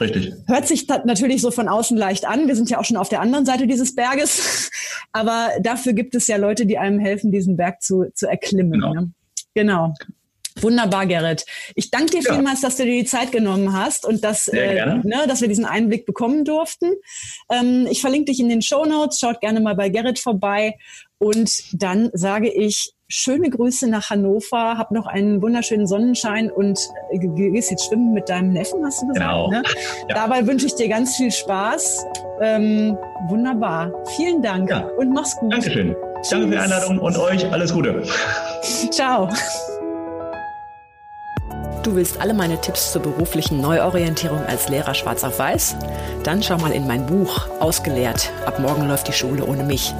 Richtig. 0.00 0.32
Hört 0.46 0.66
sich 0.66 0.86
natürlich 0.88 1.40
so 1.40 1.50
von 1.50 1.68
außen 1.68 1.96
leicht 1.96 2.26
an. 2.26 2.48
Wir 2.48 2.56
sind 2.56 2.70
ja 2.70 2.78
auch 2.78 2.84
schon 2.84 2.96
auf 2.96 3.08
der 3.08 3.20
anderen 3.20 3.46
Seite 3.46 3.66
dieses 3.66 3.94
Berges. 3.94 4.70
Aber 5.12 5.50
dafür 5.60 5.92
gibt 5.92 6.14
es 6.14 6.26
ja 6.26 6.36
Leute, 6.36 6.66
die 6.66 6.78
einem 6.78 6.98
helfen, 6.98 7.32
diesen 7.32 7.56
Berg 7.56 7.82
zu, 7.82 8.06
zu 8.14 8.26
erklimmen. 8.26 8.72
Genau. 8.72 8.94
Ne? 8.94 9.10
genau. 9.54 9.94
Wunderbar, 10.60 11.06
Gerrit. 11.06 11.44
Ich 11.74 11.90
danke 11.90 12.12
dir 12.12 12.22
ja. 12.22 12.32
vielmals, 12.32 12.62
dass 12.62 12.76
du 12.76 12.84
dir 12.84 13.02
die 13.02 13.04
Zeit 13.04 13.30
genommen 13.30 13.74
hast 13.74 14.06
und 14.06 14.24
dass, 14.24 14.48
äh, 14.48 14.96
ne, 15.02 15.26
dass 15.28 15.42
wir 15.42 15.48
diesen 15.48 15.66
Einblick 15.66 16.06
bekommen 16.06 16.44
durften. 16.44 16.94
Ähm, 17.50 17.86
ich 17.90 18.00
verlinke 18.00 18.30
dich 18.30 18.40
in 18.40 18.48
den 18.48 18.62
Show 18.62 18.86
Notes. 18.86 19.18
Schaut 19.18 19.40
gerne 19.40 19.60
mal 19.60 19.74
bei 19.74 19.90
Gerrit 19.90 20.18
vorbei. 20.18 20.78
Und 21.18 21.62
dann 21.72 22.10
sage 22.14 22.50
ich 22.50 22.92
schöne 23.08 23.50
Grüße 23.50 23.88
nach 23.88 24.10
Hannover, 24.10 24.78
hab 24.78 24.90
noch 24.90 25.06
einen 25.06 25.40
wunderschönen 25.40 25.86
Sonnenschein 25.86 26.50
und 26.50 26.78
äh, 27.10 27.18
gehst 27.18 27.70
jetzt 27.70 27.86
schwimmen 27.86 28.12
mit 28.12 28.28
deinem 28.28 28.52
Neffen, 28.52 28.84
hast 28.84 29.02
du 29.02 29.08
gesagt. 29.08 29.26
Genau. 29.26 29.50
Ne? 29.50 29.62
Ja. 30.08 30.14
Dabei 30.14 30.46
wünsche 30.46 30.66
ich 30.66 30.74
dir 30.74 30.88
ganz 30.88 31.16
viel 31.16 31.30
Spaß. 31.30 32.04
Ähm, 32.40 32.96
wunderbar. 33.28 33.92
Vielen 34.16 34.42
Dank 34.42 34.70
ja. 34.70 34.88
und 34.96 35.12
mach's 35.12 35.36
gut. 35.36 35.52
Dankeschön. 35.52 35.96
Tschüss. 36.20 36.30
Danke 36.30 36.46
für 36.46 36.52
die 36.52 36.58
Einladung 36.58 36.98
und 36.98 37.18
euch 37.18 37.50
alles 37.50 37.72
Gute. 37.72 38.02
Ciao. 38.90 39.28
Du 41.82 41.94
willst 41.94 42.20
alle 42.20 42.34
meine 42.34 42.60
Tipps 42.60 42.92
zur 42.92 43.02
beruflichen 43.02 43.60
Neuorientierung 43.60 44.44
als 44.46 44.68
Lehrer 44.68 44.94
schwarz 44.94 45.22
auf 45.24 45.38
weiß? 45.38 45.76
Dann 46.24 46.42
schau 46.42 46.58
mal 46.58 46.72
in 46.72 46.86
mein 46.86 47.06
Buch 47.06 47.48
Ausgelehrt. 47.60 48.32
Ab 48.44 48.58
morgen 48.58 48.88
läuft 48.88 49.08
die 49.08 49.12
Schule 49.12 49.44
ohne 49.44 49.62
mich. 49.62 49.94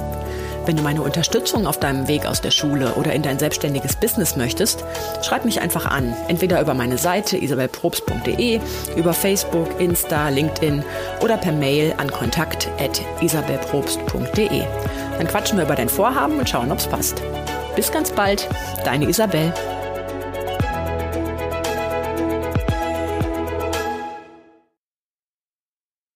Wenn 0.67 0.75
du 0.75 0.83
meine 0.83 1.01
Unterstützung 1.01 1.65
auf 1.65 1.79
deinem 1.79 2.09
Weg 2.09 2.25
aus 2.25 2.41
der 2.41 2.51
Schule 2.51 2.95
oder 2.95 3.13
in 3.13 3.21
dein 3.21 3.39
selbstständiges 3.39 3.95
Business 3.95 4.35
möchtest, 4.35 4.83
schreib 5.21 5.45
mich 5.45 5.61
einfach 5.61 5.85
an. 5.85 6.13
Entweder 6.27 6.59
über 6.59 6.73
meine 6.73 6.97
Seite 6.97 7.37
isabelprobst.de, 7.37 8.59
über 8.97 9.13
Facebook, 9.13 9.79
Insta, 9.79 10.27
LinkedIn 10.27 10.83
oder 11.21 11.37
per 11.37 11.53
Mail 11.53 11.93
an 11.97 12.11
kontakt.isabelprobst.de. 12.11 14.63
Dann 15.17 15.27
quatschen 15.27 15.57
wir 15.57 15.63
über 15.63 15.75
dein 15.75 15.87
Vorhaben 15.87 16.37
und 16.37 16.49
schauen, 16.49 16.69
ob 16.69 16.79
es 16.79 16.87
passt. 16.87 17.23
Bis 17.77 17.89
ganz 17.89 18.11
bald, 18.11 18.49
deine 18.83 19.07
Isabel. 19.07 19.53